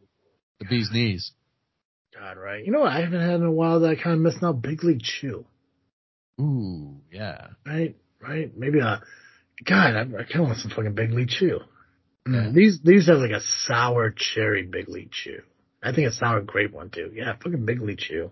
[0.59, 1.31] the bee's knees.
[2.17, 2.65] God, right?
[2.65, 4.61] You know what I haven't had in a while that I kind of missing out?
[4.61, 5.45] Big League Chew.
[6.41, 7.47] Ooh, yeah.
[7.65, 7.95] right?
[8.21, 8.51] Right?
[8.57, 9.01] Maybe a
[9.65, 9.95] God.
[9.95, 11.59] I, I kind of want some fucking Big League Chew.
[12.27, 12.51] Mm, Yeah.
[12.53, 15.41] These these have like a sour cherry Big League Chew.
[15.81, 17.11] I think a sour grape one too.
[17.13, 18.31] Yeah, fucking Big League Chew.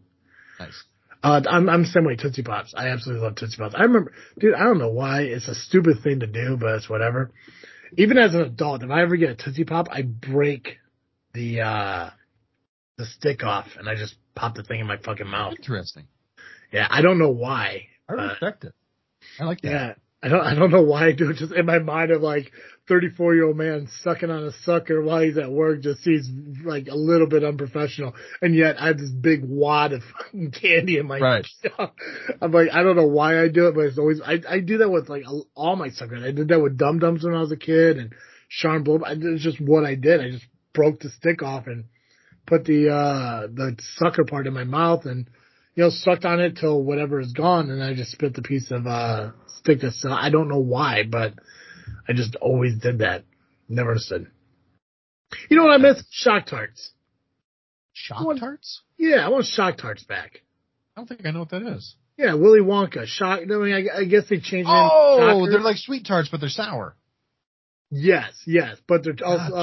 [0.59, 0.83] Nice.
[1.23, 2.73] Uh, I'm I'm the same way Tootsie Pops.
[2.75, 3.75] I absolutely love Tootsie Pops.
[3.75, 4.53] I remember, dude.
[4.53, 7.31] I don't know why it's a stupid thing to do, but it's whatever.
[7.97, 10.77] Even as an adult, if I ever get a Tootsie Pop, I break
[11.33, 12.09] the uh
[12.97, 15.53] the stick off and I just pop the thing in my fucking mouth.
[15.57, 16.07] Interesting.
[16.71, 17.87] Yeah, I don't know why.
[18.09, 18.73] I respect it.
[19.39, 19.69] I like that.
[19.69, 19.93] Yeah.
[20.21, 22.51] I don't I don't know why I do it just in my mind of like
[22.87, 26.27] thirty four year old man sucking on a sucker while he's at work just seems
[26.65, 28.15] like a little bit unprofessional.
[28.41, 31.47] And yet I have this big wad of fucking candy in my Right.
[32.41, 34.79] I'm like, I don't know why I do it, but it's always I, I do
[34.79, 36.23] that with like all my suckers.
[36.23, 38.13] I did that with Dum Dums when I was a kid and
[38.49, 38.99] Sean Blow.
[39.05, 40.19] It's just what I did.
[40.19, 41.85] I just broke the stick off and
[42.47, 45.29] put the uh the sucker part in my mouth and
[45.75, 48.71] you know, sucked on it till whatever is gone, and I just spit the piece
[48.71, 49.29] of uh
[49.75, 50.13] that's still.
[50.13, 51.33] I don't know why, but
[52.07, 53.23] I just always did that.
[53.69, 54.27] Never understood.
[55.49, 56.03] You know what I miss?
[56.09, 56.91] Shock tarts.
[57.93, 58.39] Shock What?
[58.39, 58.81] tarts?
[58.97, 60.41] Yeah, I want shock tarts back.
[60.95, 61.95] I don't think I know what that is.
[62.17, 63.05] Yeah, Willy Wonka.
[63.05, 63.41] Shock.
[63.41, 64.69] I mean, I, I guess they changed.
[64.69, 66.95] it Oh, they're like sweet tarts, but they're sour.
[67.91, 69.53] yes, yes, but they're also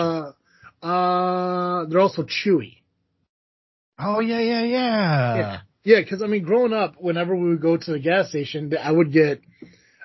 [0.83, 2.83] uh uh they're also chewy.
[3.99, 5.37] Oh yeah, yeah, yeah.
[5.37, 5.61] Yeah.
[5.87, 8.91] Yeah, because I mean, growing up, whenever we would go to the gas station, I
[8.91, 9.41] would get,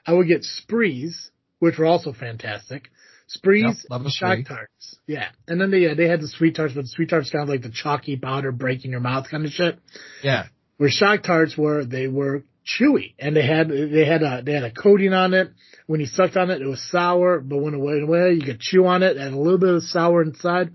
[0.05, 2.89] I would get sprees, which were also fantastic.
[3.27, 4.97] Sprees, Yep, shock tarts.
[5.05, 7.43] Yeah, and then they yeah, they had the sweet tarts, but the sweet tarts kind
[7.43, 9.77] of like the chalky powder breaking your mouth kind of shit.
[10.23, 10.47] Yeah.
[10.77, 14.63] Where shock tarts were, they were chewy, and they had they had a they had
[14.63, 15.51] a coating on it.
[15.85, 18.59] When you sucked on it, it was sour, but when it went away, you could
[18.59, 20.71] chew on it, and a little bit of sour inside.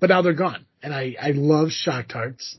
[0.00, 2.58] But now they're gone, and I I love shock tarts.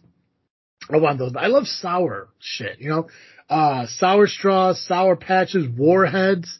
[0.89, 1.33] I want those.
[1.35, 2.79] I love sour shit.
[2.79, 3.07] You know,
[3.49, 6.57] uh, sour straws, sour patches, warheads.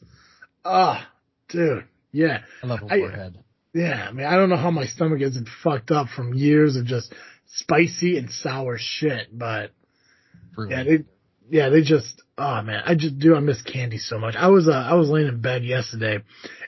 [0.63, 1.07] Ah,
[1.49, 2.39] dude, yeah.
[2.63, 3.39] I love a I- warhead.
[3.73, 6.85] Yeah, I mean, I don't know how my stomach isn't fucked up from years of
[6.85, 7.13] just
[7.45, 9.71] spicy and sour shit, but
[10.55, 10.71] Fruit.
[10.71, 11.03] yeah, they,
[11.49, 14.35] yeah, they just, oh man, I just do, I miss candy so much.
[14.37, 16.19] I was, uh, I was laying in bed yesterday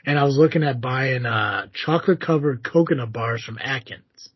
[0.06, 4.28] and I was looking at buying, uh, chocolate covered coconut bars from Atkins,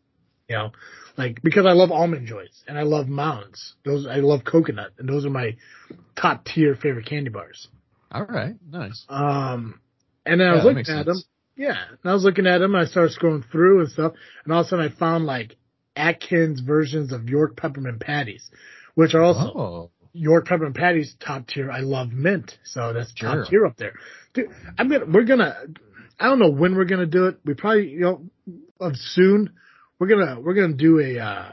[0.48, 0.72] you know,
[1.16, 3.74] like, because I love almond joys and I love mounds.
[3.84, 5.56] Those, I love coconut and those are my
[6.16, 7.68] top tier favorite candy bars.
[8.10, 9.04] All right, nice.
[9.08, 9.80] Um,
[10.26, 11.06] and then I was looking at sense.
[11.06, 11.16] them.
[11.56, 12.74] Yeah, and I was looking at them.
[12.74, 14.12] And I started scrolling through and stuff,
[14.44, 15.56] and all of a sudden I found like
[15.96, 18.50] Atkins versions of York peppermint patties,
[18.94, 21.70] which are also Oh, York peppermint patties top tier.
[21.70, 23.36] I love mint, so that's Sure.
[23.36, 23.94] top tier up there.
[24.34, 24.48] Dude,
[24.78, 25.56] I mean, we're gonna.
[26.20, 27.38] I don't know when we're gonna do it.
[27.44, 28.22] We probably, you know,
[28.80, 29.50] of soon.
[30.02, 31.20] We're gonna we're gonna do a.
[31.20, 31.52] uh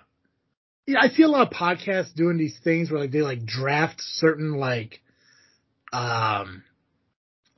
[0.87, 4.01] Yeah, I see a lot of podcasts doing these things where like they like draft
[4.01, 5.01] certain like,
[5.93, 6.63] um,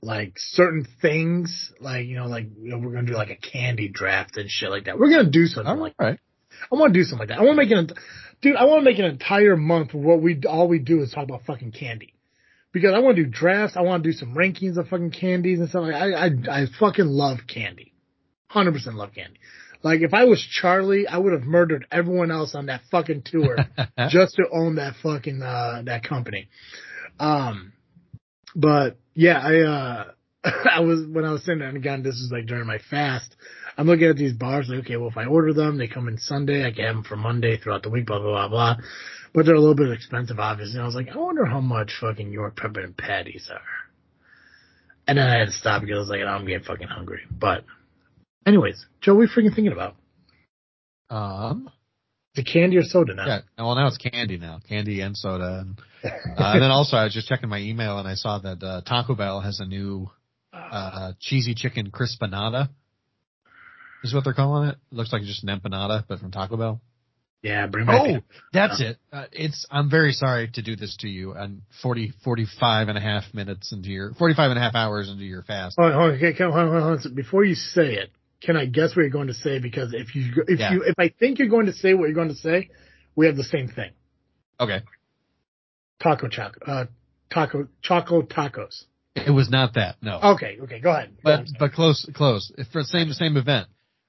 [0.01, 3.87] like certain things, like you know, like you know, we're gonna do like a candy
[3.87, 4.99] draft and shit like that.
[4.99, 5.95] We're gonna do something all like.
[5.97, 6.19] right.
[6.69, 7.39] I want to do something like that.
[7.39, 7.95] I want to make an,
[8.41, 8.57] dude.
[8.57, 11.23] I want to make an entire month where what we all we do is talk
[11.23, 12.15] about fucking candy,
[12.73, 13.77] because I want to do drafts.
[13.77, 15.83] I want to do some rankings of fucking candies and stuff.
[15.83, 17.93] Like I, I, I fucking love candy,
[18.47, 19.39] hundred percent love candy.
[19.83, 23.57] Like if I was Charlie, I would have murdered everyone else on that fucking tour
[24.09, 26.49] just to own that fucking uh that company.
[27.19, 27.73] Um,
[28.55, 30.11] but yeah, I uh
[30.71, 33.35] I was when I was sitting there, and again, this is like during my fast.
[33.77, 36.17] I'm looking at these bars, like, okay, well, if I order them, they come in
[36.17, 36.65] Sunday.
[36.65, 38.85] I can have them for Monday throughout the week, blah, blah, blah, blah.
[39.33, 40.75] But they're a little bit expensive, obviously.
[40.75, 43.61] And I was like, I wonder how much fucking York peppermint patties are.
[45.07, 47.21] And then I had to stop because I was like, I'm getting fucking hungry.
[47.31, 47.63] But
[48.45, 49.95] anyways, Joe, what are you freaking thinking about?
[51.09, 51.69] Um,
[52.35, 53.25] The candy or soda now?
[53.25, 53.39] yeah.
[53.57, 56.09] Well, now it's candy now, candy and soda, and, uh,
[56.53, 59.15] and then also I was just checking my email and I saw that uh, Taco
[59.15, 60.09] Bell has a new
[60.53, 62.69] uh, cheesy chicken crispanada.
[64.03, 64.77] Is what they're calling it.
[64.91, 66.81] It looks like just an empanada, but from Taco Bell.
[67.43, 68.01] yeah, bring back.
[68.01, 68.17] Oh,
[68.51, 68.97] that's it.
[69.13, 73.01] Uh, it's, I'm very sorry to do this to you and 40, 45 and a
[73.01, 75.75] half minutes into your, 45 and a half hours into your fast.
[75.79, 77.13] Hold on, okay, hold on, hold on, hold on.
[77.13, 78.09] Before you say it,
[78.41, 79.59] can I guess what you're going to say?
[79.59, 80.73] Because if you, if Yeah.
[80.73, 82.69] you, if I think you're going to say what you're going to say,
[83.15, 83.91] we have the same thing.
[84.59, 84.81] Okay.
[86.01, 86.85] Taco Choco, uh,
[87.29, 88.85] taco, Choco Tacos.
[89.15, 89.97] It was not that.
[90.01, 90.19] No.
[90.35, 91.09] Okay, okay, go ahead.
[91.17, 91.47] Go but on.
[91.59, 93.67] but close close for the same same event.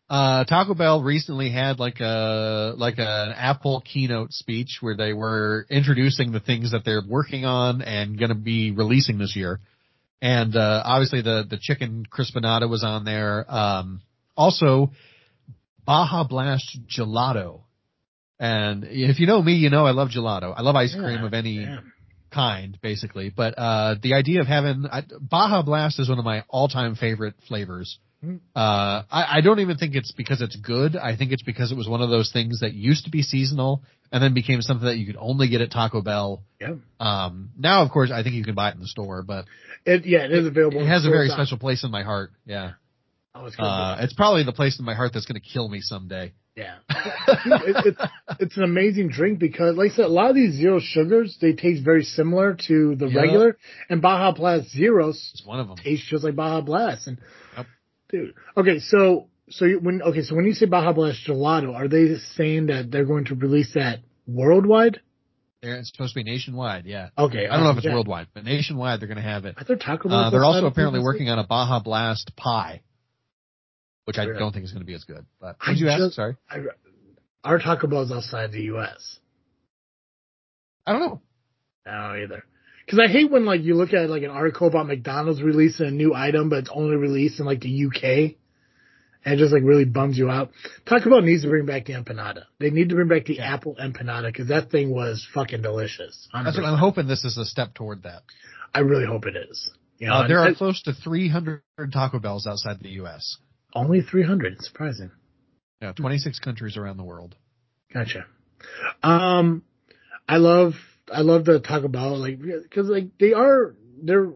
[0.09, 5.66] Uh, Taco Bell recently had like a like an Apple keynote speech where they were
[5.70, 9.61] introducing the things that they're working on and going to be releasing this year.
[10.20, 13.45] And uh, obviously the the chicken crispanada was on there.
[13.53, 14.03] Um,
[14.37, 14.91] also,
[15.87, 17.62] Baja Blast gelato.
[18.39, 20.53] And if you know me, you know I love gelato.
[20.57, 21.78] I love ice cream Yeah, of any yeah.
[22.33, 23.30] kind, basically.
[23.30, 27.35] But uh, the idea of having I, Baja Blast is one of my all-time favorite
[27.47, 27.99] flavors.
[28.24, 28.39] Mhm.
[28.55, 30.97] Uh, I, I don't even think it's because it's good.
[30.97, 33.83] I think it's because it was one of those things that used to be seasonal
[34.12, 36.43] and then became something that you could only get at Taco Bell.
[36.61, 36.74] Yeah.
[37.01, 39.47] Um, now, of course, I think you can buy it in the store, but
[39.85, 40.78] It, yeah, it is available.
[40.78, 42.30] it in has a very special place in my heart.
[42.47, 42.72] Yeah.
[43.35, 45.80] Oh, it's Uh, it's probably the place in my heart that's going to kill me
[45.80, 46.33] someday.
[46.55, 46.74] yeah.
[46.89, 48.01] Dude, it, it's,
[48.41, 51.53] it's an amazing drink because, like I said, a lot of these zero sugars, they
[51.55, 53.20] taste very similar to the Yeah.
[53.20, 53.57] regular,
[53.89, 55.76] and Baja Blast Zeros It's one of them.
[55.76, 57.07] tastes just like Baja Blast.
[57.07, 57.18] And
[57.57, 57.66] Yep.
[58.11, 62.16] dude, okay, so so when okay, so when you say Baja Blast Gelato, are they
[62.37, 65.01] saying that they're going to release that worldwide?
[65.62, 66.85] They're- It's supposed to be nationwide.
[66.85, 67.09] Yeah.
[67.16, 67.95] Okay, I don't know if it's yeah.
[67.95, 69.55] worldwide, but nationwide they're going to have it.
[69.57, 70.18] I thought Taco Bell.
[70.18, 72.83] Uh, they're also apparently working on a Baja Blast pie,
[74.05, 75.25] which I don't think is going to be as good.
[75.41, 76.15] But I did you ask?
[76.15, 76.59] Sorry, I,
[77.45, 79.19] our Taco Bell's outside the U.S.
[80.87, 81.21] I don't know.
[81.87, 82.45] I don't either.
[82.85, 85.91] Because I hate when like you look at like an article about McDonald's releasing a
[85.91, 88.35] new item, but it's only released in like the UK,
[89.25, 90.51] and it just like really bums you out.
[90.85, 92.45] Taco Bell needs to bring back the empanada.
[92.59, 96.29] They need to bring back the apple empanada because that thing was fucking delicious.
[96.33, 97.07] That's what I'm hoping.
[97.07, 98.23] This is a step toward that.
[98.75, 99.71] I really hope it is.
[99.99, 103.37] You know, Uh, there are close to 300 Taco Bells outside the U.S.
[103.75, 104.62] only 300.
[104.62, 105.11] Surprising.
[105.81, 107.35] Yeah, 26 countries around the world.
[107.93, 108.27] Gotcha.
[109.03, 109.64] Um,
[110.29, 110.75] I love
[111.12, 114.33] I love to talk about like because like they are they're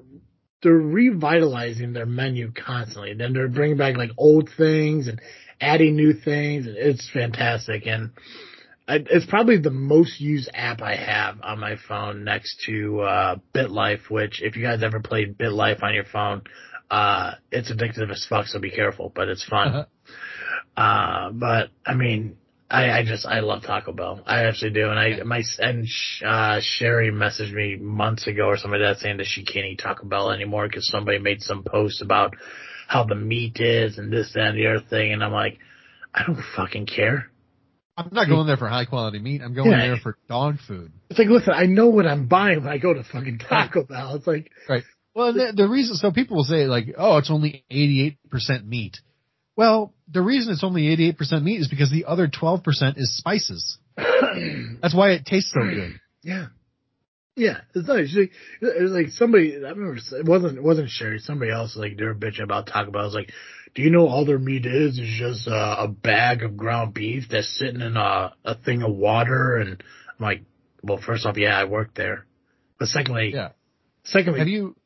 [0.63, 3.15] they're revitalizing their menu constantly.
[3.15, 5.21] Then they're bringing back like old things and
[5.61, 6.67] adding new things.
[6.69, 8.11] It's fantastic and.
[8.89, 13.37] I, it's probably the most used app I have on my phone next to uh,
[13.53, 16.43] BitLife, which if you guys ever played BitLife on your phone,
[16.91, 19.87] uh, it's addictive as fuck, so be careful, but it's fun.
[20.77, 22.37] Uh, but I mean,
[22.71, 24.23] I, I just I love Taco Bell.
[24.27, 25.87] I actually do, and I my and
[26.25, 29.81] uh, Sherry messaged me months ago or something like that saying that she can't eat
[29.83, 32.35] Taco Bell anymore because somebody made some post about
[32.89, 35.59] how the meat is and this that, and the other thing, and I'm like,
[36.15, 37.31] I don't fucking care.
[37.99, 39.41] I'm not going there for high quality meat.
[39.43, 39.87] I'm going Yeah.
[39.87, 40.93] there for dog food.
[41.09, 44.17] It's like, listen, I know what I'm buying when I go to fucking Taco Bell.
[44.17, 44.83] It's like, Right.
[45.17, 48.99] Well, the, the reason, so people will say like, oh, it's only 88% meat.
[49.57, 52.63] Well, the reason it's only 88% meat is because the other 12%
[52.99, 53.79] is spices.
[53.97, 55.99] That's why it tastes so good.
[56.23, 56.49] Yeah.
[57.35, 58.15] Yeah, it's nice.
[58.15, 61.97] Like, it was like somebody, I remember, it wasn't, it wasn't Sherry, somebody else, like,
[61.97, 63.01] they were bitching about Taco Bell.
[63.01, 63.31] I was like,
[63.75, 67.25] do you know all their meat is, is just uh, a bag of ground beef
[67.31, 69.57] that's sitting in a, a thing of water?
[69.57, 70.43] And I'm like,
[70.83, 72.27] well, first off, yeah, I worked there.
[72.79, 73.51] But secondly, Yeah.
[74.05, 74.77] secondly, Have you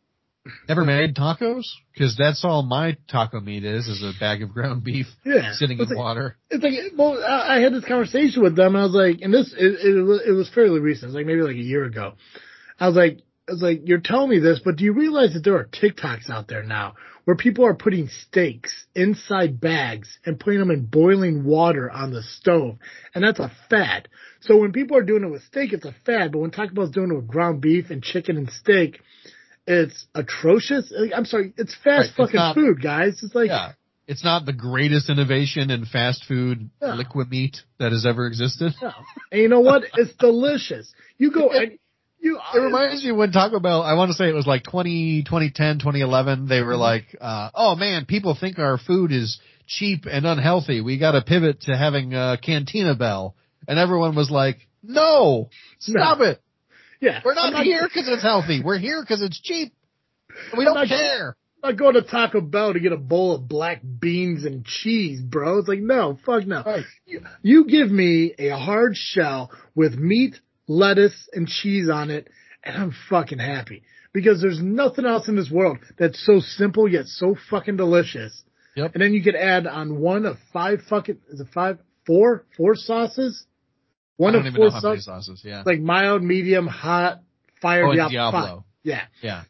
[0.68, 1.64] ever made tacos?
[1.99, 5.78] Cause that's all my taco meat is, is a bag of ground beef yeah, sitting
[5.78, 6.36] it's in like, water.
[6.51, 9.55] It's like, well, I had this conversation with them, and I was like, and this,
[9.57, 11.05] it, it, was, it was fairly recent.
[11.05, 12.14] It was like maybe like a year ago.
[12.78, 13.18] I was like,
[13.49, 16.30] I was like, you're telling me this, but do you realize that there are TikToks
[16.30, 21.45] out there now where people are putting steaks inside bags and putting them in boiling
[21.45, 22.78] water on the stove,
[23.14, 24.09] and that's a fad.
[24.41, 26.91] So when people are doing it with steak, it's a fad, but when Taco Bell's
[26.91, 29.01] doing it with ground beef and chicken and steak,
[29.70, 30.92] it's atrocious.
[31.14, 33.22] I'm sorry, it's fast Right, it's fucking not- food, guys.
[33.22, 33.72] It's like, Yeah.
[34.06, 36.94] It's not the greatest innovation in fast food Yeah.
[36.94, 38.74] liquid meat that has ever existed.
[38.82, 38.90] No.
[39.30, 39.84] And you know what?
[39.96, 40.92] It's delicious.
[41.16, 41.78] You go and
[42.18, 42.38] you.
[42.54, 45.78] It reminds me when Taco Bell, I want to say it was like 20, 2010,
[45.78, 50.80] 2011, they were like, uh, oh man, people think our food is cheap and unhealthy.
[50.80, 53.36] We got to pivot to having a Cantina Bell.
[53.68, 56.42] And everyone was like, no, stop it.
[57.01, 58.62] Yeah, We're not I'm here because it's healthy.
[58.62, 59.72] We're here because it's cheap.
[60.57, 61.36] We I'm don't not- care.
[61.62, 65.20] I'm not going to Taco Bell to get a bowl of black beans and cheese,
[65.20, 65.59] bro.
[65.59, 66.62] It's like no, fuck no.
[66.64, 66.84] Right.
[67.05, 70.36] You, you give me a hard shell with meat,
[70.68, 72.28] lettuce, and cheese on it,
[72.64, 73.82] and I'm fucking happy
[74.14, 78.42] because there's nothing else in this world that's so simple yet so fucking delicious.
[78.76, 78.92] Yep.
[78.94, 82.74] And then you could add on one of five fucking is it five four four
[82.74, 83.44] sauces.
[84.20, 85.42] One of four know how many sauces.
[85.44, 85.62] Yeah.
[85.64, 87.20] like mild, medium, hot,
[87.62, 88.10] fire, oh, Diablo.
[88.10, 88.64] Diablo.
[88.82, 89.44] Yeah, Yeah.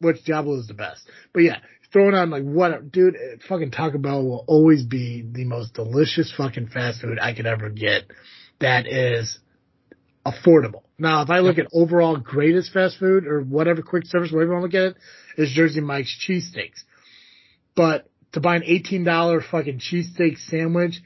[0.00, 1.02] which Diablo is the best.
[1.32, 1.58] But yeah,
[1.92, 3.16] throwing on like what, dude,
[3.48, 7.70] fucking Taco Bell will always be the most delicious fucking fast food I could ever
[7.70, 8.04] get.
[8.60, 9.38] That is
[10.26, 10.82] affordable.
[10.98, 14.58] Now, if I look at overall greatest fast food or whatever quick service, whatever you
[14.60, 16.82] want to look at it, is Jersey Mike's cheesesteaks.
[17.76, 21.00] But to buy an eighteen dollar fucking cheesesteak sandwich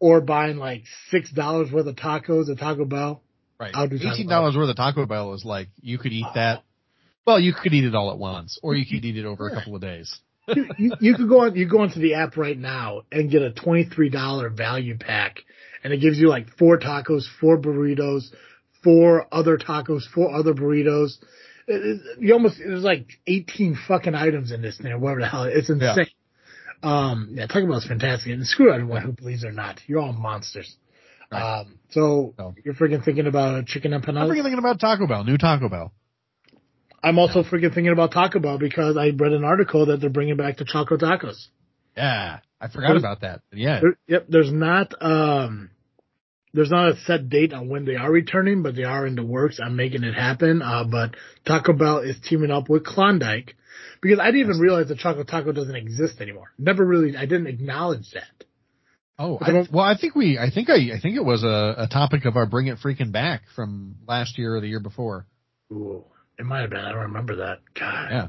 [0.00, 3.22] or buying like six dollars worth of tacos at Taco Bell,
[3.58, 3.72] Right.
[3.74, 6.62] I'll do Eighteen dollars worth of Taco Bell is like you could eat that.
[7.26, 9.54] Well, you could eat it all at once, or you could eat it over a
[9.54, 10.16] couple of days.
[10.46, 13.42] you, you, you could go on you go onto the app right now and get
[13.42, 15.40] a twenty three dollar value pack,
[15.82, 18.28] and it gives you like four tacos, four burritos,
[18.84, 21.18] four other tacos, four other burritos.
[21.66, 25.44] It, it, you almost there's like eighteen fucking items in this thing, whatever the hell.
[25.44, 26.06] It's insane.
[26.82, 29.80] Um, yeah, Taco Bell's fantastic, and screw anyone who believes or not.
[29.86, 30.76] You're all monsters.
[31.30, 31.60] Right.
[31.60, 32.54] Um, so No.
[32.64, 34.28] you're freaking thinking about chicken I'm empanadas.
[34.30, 35.92] freaking thinking about Taco Bell, new Taco Bell.
[37.02, 40.36] I'm also freaking thinking about Taco Bell because I read an article that they're bringing
[40.36, 41.46] back the Choco tacos.
[41.96, 43.40] Yeah, I forgot There's- about that.
[43.52, 45.70] Yeah, There, yep, there's not um
[46.54, 49.24] there's not a set date on when they are returning, but they are in the
[49.24, 50.62] works I'm making it happen.
[50.62, 51.14] Uh, but
[51.44, 53.54] Taco Bell is teaming up with Klondike
[54.00, 56.52] because I didn't even realize the chocolate taco doesn't exist anymore.
[56.58, 58.46] Never really, I didn't acknowledge that.
[59.18, 61.88] Oh, I well, I think we, I think I, I think it was a, a
[61.90, 65.26] topic of our Bring It Freaking Back from last year or the year before.
[65.72, 66.04] Ooh,
[66.38, 66.80] it might have been.
[66.80, 67.58] I don't remember that.
[67.78, 68.10] God.
[68.10, 68.28] Yeah.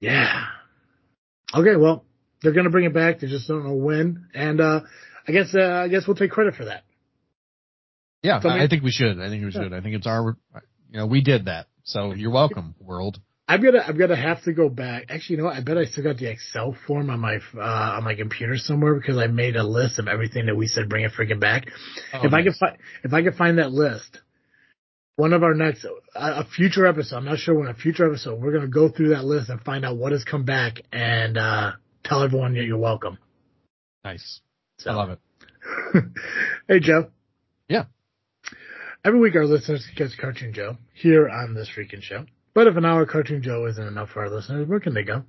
[0.00, 0.46] Yeah.
[1.54, 2.04] Okay, well,
[2.42, 3.20] they're gonna bring it back.
[3.20, 4.26] They just don't know when.
[4.34, 4.80] And uh
[5.26, 6.82] I guess uh, I guess we'll take credit for that.
[8.22, 9.20] Yeah, I, think we should.
[9.20, 9.72] I think we should.
[9.72, 10.36] I think it's our,
[10.90, 11.66] you know, we did that.
[11.82, 13.18] So you're welcome, world.
[13.48, 15.06] I'm gonna I'm gonna have to go back.
[15.08, 15.56] Actually, you know what?
[15.56, 18.94] I bet I still got the Excel form on my uh, on my computer somewhere
[18.94, 21.66] because I made a list of everything that we said bring it freaking back.
[22.14, 22.44] Oh, if I nice.
[22.44, 24.20] can find if I can find that list,
[25.16, 27.16] one of our next a, a future episode.
[27.16, 28.40] I'm not sure when a future episode.
[28.40, 31.72] We're gonna go through that list and find out what has come back and uh,
[32.04, 33.18] tell everyone that you're welcome.
[34.04, 34.40] Nice.
[34.78, 34.90] So.
[34.90, 35.18] I love it.
[36.68, 37.10] hey Joe.
[37.68, 37.84] Yeah.
[39.04, 42.24] Every week our listeners can catch Cartoon Joe here on this freaking show.
[42.54, 45.04] But if an hour of Cartoon Joe isn't enough for our listeners, where can they
[45.04, 45.24] go?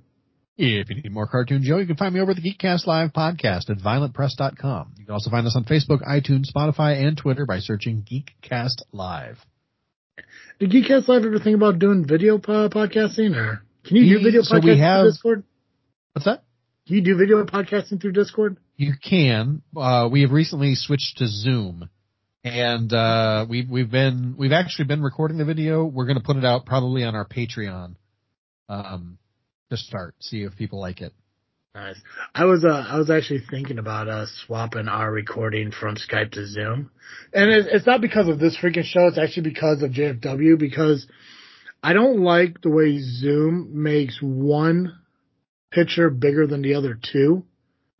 [0.56, 3.12] If you need more Cartoon Joe, you can find me over at the Geekcast Live
[3.12, 4.92] podcast at violentpress.com.
[4.98, 9.38] You can also find us on Facebook, iTunes, Spotify, and Twitter by searching Geekcast Live.
[10.60, 14.42] Did Geekcast Live ever think about doing video po- podcasting, or can you do video
[14.42, 15.44] so podcasting we have- through Discord?
[16.12, 16.44] What's that?
[16.86, 18.58] Can you do video podcasting through Discord?
[18.76, 19.62] you can.
[19.76, 21.88] Uh, we have recently switched to Zoom,
[22.44, 25.84] and uh, we've we've been we've actually been recording the video.
[25.84, 27.96] We're going to put it out probably on our Patreon
[28.68, 29.18] um,
[29.70, 30.14] to start.
[30.20, 31.14] See if people like it.
[31.74, 32.00] Nice.
[32.34, 36.46] I was uh I was actually thinking about uh swapping our recording from Skype to
[36.46, 36.90] Zoom,
[37.32, 39.08] and it's, it's not because of this freaking show.
[39.08, 41.06] It's actually because of JFW because
[41.82, 45.00] I don't like the way Zoom makes one
[45.72, 47.44] picture bigger than the other two,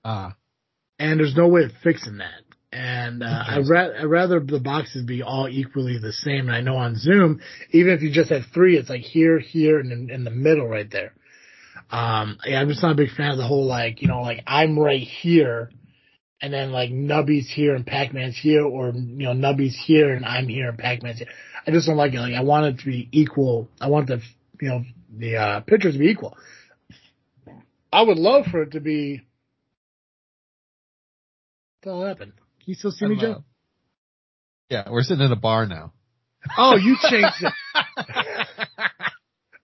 [0.04, 0.36] Ah,
[1.00, 2.43] and there's no way of fixing that.
[2.74, 6.48] And uh, I ra- I'd rather the boxes be all equally the same.
[6.48, 9.78] And I know on Zoom, even if you just have three, it's like here, here,
[9.78, 11.12] and in, in the middle right there.
[11.88, 14.42] Um, yeah, I'm just not a big fan of the whole like, you know, like
[14.44, 15.70] I'm right here
[16.42, 20.48] and then like Nubby's here and Pac-Man's here or, you know, Nubby's here and I'm
[20.48, 21.28] here and Pac-Man's here.
[21.64, 22.18] I just don't like it.
[22.18, 23.68] Like I want it to be equal.
[23.80, 24.20] I want the,
[24.60, 24.84] you know,
[25.16, 26.36] the, uh, pictures to be equal.
[27.92, 29.22] I would love for it to be,
[31.84, 32.32] hell happened?
[32.64, 33.44] Can you still see me, I'm, uh, Joe?
[34.70, 35.92] yeah, we're sitting in a bar now.
[36.56, 37.52] Oh, you changed it.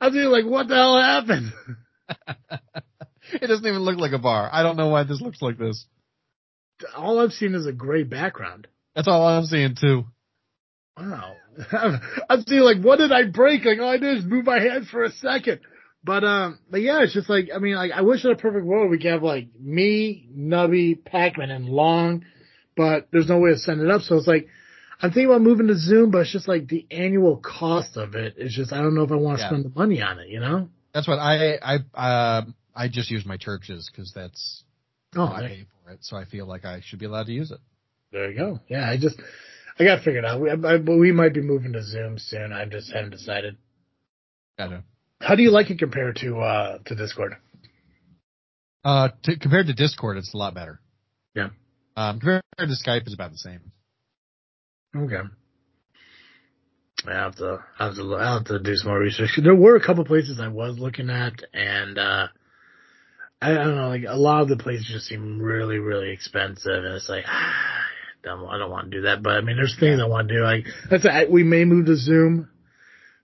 [0.01, 1.53] I was thinking like, what the hell happened?
[3.33, 4.51] it doesn't even look like a bar.
[4.53, 5.87] I don't know why this looks like this.
[6.95, 8.67] All I've seen is a gray background.
[8.95, 10.05] That's all I'm seeing too.
[10.99, 11.37] Wow.
[12.29, 13.65] I'm seeing like, what did I break?
[13.65, 15.61] Like, all I did is move my hand for a second.
[16.05, 18.65] But, um, but yeah, it's just like, I mean, like, I wish in a perfect
[18.65, 22.25] world we could have like me, Nubby, Pac-Man, and Long,
[22.77, 24.03] but there's no way to send it up.
[24.03, 24.49] So it's like,
[25.03, 28.35] I'm thinking about moving to Zoom, but it's just like the annual cost of it
[28.37, 29.49] is just, I don't know if I want to Yeah.
[29.49, 30.69] spend the money on it, you know?
[30.93, 32.43] That's what I I uh,
[32.75, 34.65] I just use my churches because that's
[35.17, 37.51] Oh, I pay for it, so I feel like I should be allowed to use
[37.51, 37.59] it.
[38.13, 38.61] there you go.
[38.69, 39.21] Yeah, I just,
[39.79, 40.41] I got to figure it out.
[40.41, 42.53] We, I, we might be moving to Zoom soon.
[42.53, 43.57] I just haven't decided.
[44.59, 44.85] Gotta.
[45.21, 47.37] How do you like it compared to, uh, to Discord?
[48.85, 50.81] Uh, to, compared to Discord, it's a lot better.
[52.01, 53.61] Um, compared to Skype, it's about the same.
[54.97, 55.21] Okay.
[57.07, 59.39] I have to, I have to, I have to do some more research.
[59.43, 62.29] There were a couple places I was looking at, and uh,
[63.43, 66.73] I, I don't know, like a lot of the places just seem really, really expensive,
[66.73, 67.33] and it's like, ah,
[68.25, 69.23] I don't, I don't want to do that.
[69.23, 70.43] But I mean, there's things I want to do.
[70.43, 72.49] Like, that's I, we may move to Zoom,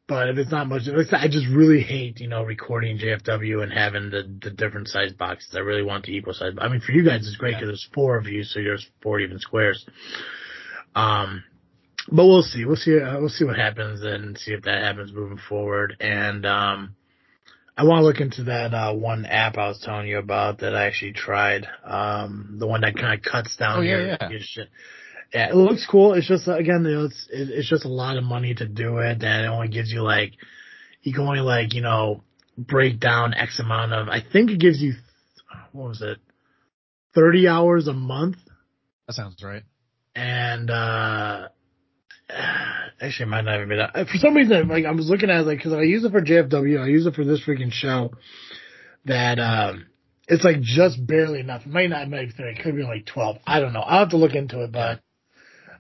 [0.09, 3.73] but if it's not much, it's, I just really hate, you know, recording JFW and
[3.73, 5.55] having the the different size boxes.
[5.55, 6.53] I really want the equal size.
[6.59, 7.61] I mean, for you guys, it's great Yeah.
[7.61, 9.85] because there's four of you, so there's four even squares.
[10.95, 11.45] Um,
[12.11, 12.65] but we'll see.
[12.65, 13.01] We'll see.
[13.01, 15.97] Uh, we'll see what happens and see if that happens moving forward.
[15.99, 16.95] And um,
[17.77, 20.75] I want to look into that uh, one app I was telling you about that
[20.77, 21.67] I actually tried.
[21.85, 24.29] Um, the one that kind of cuts down Oh, yeah, your, yeah.
[24.31, 24.69] your shit.
[25.37, 26.15] Yeah, it looks cool.
[26.15, 29.45] It's just uh, again, it's it's just a lot of money to do it, and
[29.45, 30.33] it only gives you like
[31.03, 32.23] you can only like you know
[32.57, 34.09] break down X amount of.
[34.09, 34.95] I think it gives you
[35.73, 36.17] what was it,
[37.15, 38.39] thirty hours a month
[39.07, 39.63] That sounds right.
[40.15, 41.49] and uh
[42.99, 43.93] actually it might not even be that.
[43.93, 46.23] For some reason, like I was looking at it, like because I use it for
[46.23, 48.15] JFW, I use it for this freaking show.
[49.05, 49.85] That um,
[50.29, 51.67] it's like just barely enough.
[51.67, 53.37] It might not, be it could be like twelve.
[53.47, 53.81] I don't know.
[53.81, 55.03] I'll have to look into it, but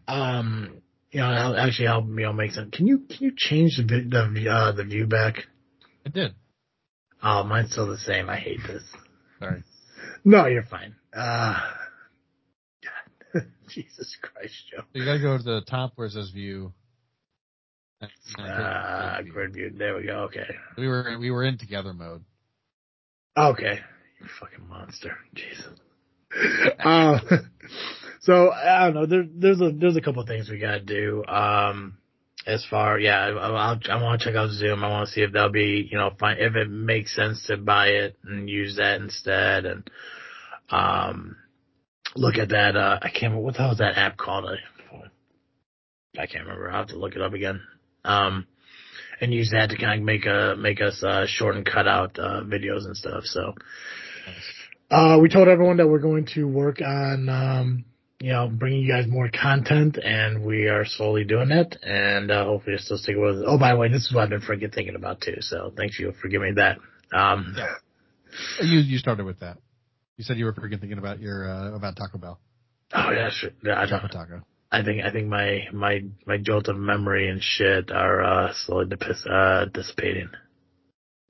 [0.08, 2.22] um, you know, it'll actually me.
[2.22, 2.70] You know, make sense.
[2.72, 5.44] Can you can you change the the uh, the view back?
[6.04, 6.34] It did.
[7.22, 8.28] Oh, mine's still the same.
[8.28, 8.82] I hate this.
[9.40, 9.62] Sorry.
[10.24, 10.94] No, you're fine.
[11.16, 11.58] Uh,
[13.68, 14.82] Jesus Christ, Joe.
[14.92, 16.72] So you gotta go to the top where it says view.
[18.00, 19.32] And Uh, grid view.
[19.32, 19.70] grid view.
[19.78, 20.18] There we go.
[20.24, 20.46] Okay.
[20.76, 22.24] We were we were in together mode.
[23.36, 23.80] Okay.
[24.20, 25.16] You fucking monster.
[25.34, 25.68] Jesus.
[26.84, 27.18] uh,
[28.20, 29.06] so I don't know.
[29.06, 31.24] There, there's a there's a couple things we gotta do.
[31.26, 31.98] Um,
[32.46, 34.84] as far yeah, I, I'll, I want to check out Zoom.
[34.84, 37.56] I want to see if that'll be you know fine if it makes sense to
[37.56, 39.90] buy it and use that instead, and
[40.70, 41.36] um,
[42.14, 42.76] look at that.
[42.76, 44.46] Uh, I can't remember what the hell is that app called.
[44.46, 46.70] I, I can't remember.
[46.70, 47.60] I'll have to look it up again.
[48.04, 48.46] Um,
[49.20, 52.18] and use that to kind of make a make us uh, short and cut out
[52.18, 53.24] uh, videos and stuff.
[53.24, 53.54] So.
[54.88, 57.84] Uh, we told everyone that we're going to work on, um,
[58.20, 61.76] you know, bringing you guys more content, and we are slowly doing it.
[61.82, 63.44] And uh, hopefully, you're still sticking with it.
[63.46, 65.36] Oh, by the way, this is what I've been freaking thinking about too.
[65.40, 66.78] So thanks you for giving me that.
[67.16, 67.74] Um, Yeah.
[68.62, 69.58] You you started with that.
[70.16, 72.38] You said you were freaking thinking about your uh, about Taco Bell.
[72.94, 73.50] oh yeah, sure.
[73.64, 74.42] Yeah, I, Choco Taco.
[74.70, 78.86] I think I think my my my jolt of memory and shit are uh, slowly
[78.88, 80.28] dip- uh, dissipating.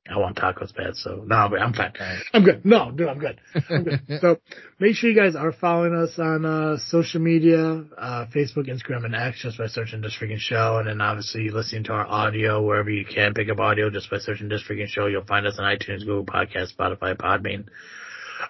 [0.09, 1.93] I want tacos bad, so no, but I'm fine.
[2.33, 2.65] I'm good.
[2.65, 3.41] No, dude, I'm good.
[3.69, 4.01] I'm good.
[4.21, 4.39] so
[4.79, 9.15] make sure you guys are following us on uh, social media, uh, Facebook, Instagram, and
[9.15, 12.91] X just by searching this freaking show, and then obviously listening to our audio wherever
[12.91, 15.07] you can pick up audio just by searching this freaking show.
[15.07, 17.67] You'll find us on iTunes, Google Podcast, Spotify, Podbean.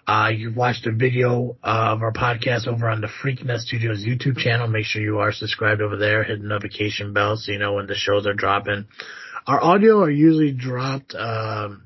[0.07, 4.37] Uh, you watched a video uh, of our podcast over on the Freaknet Studios YouTube
[4.37, 4.67] channel.
[4.69, 6.25] Make sure you are subscribed over there.
[6.25, 8.87] Hit the notification bell so you know when the shows are dropping.
[9.47, 11.15] Our audio are usually dropped.
[11.15, 11.85] Um,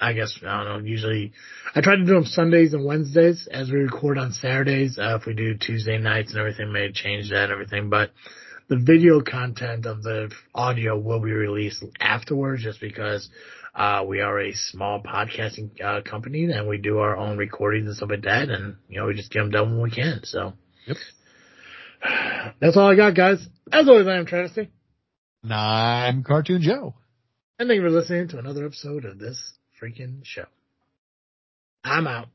[0.00, 0.88] I guess I don't know.
[0.88, 1.32] Usually,
[1.74, 4.98] I try to do them Sundays and Wednesdays as we record on Saturdays.
[4.98, 8.12] Uh, if we do Tuesday nights and everything, may change that and everything, but
[8.68, 13.28] the video content of the audio will be released afterwards just because
[13.74, 17.96] uh, we are a small podcasting uh, company and we do our own recordings and
[17.96, 20.52] stuff like that and you know we just get them done when we can so
[20.86, 20.96] Yep.
[22.60, 24.70] that's all i got guys as always i am travesty
[25.42, 26.94] And I'm Cartoon Joe.
[27.58, 30.44] and thank you for listening to another episode of this freaking show
[31.84, 32.26] i'm out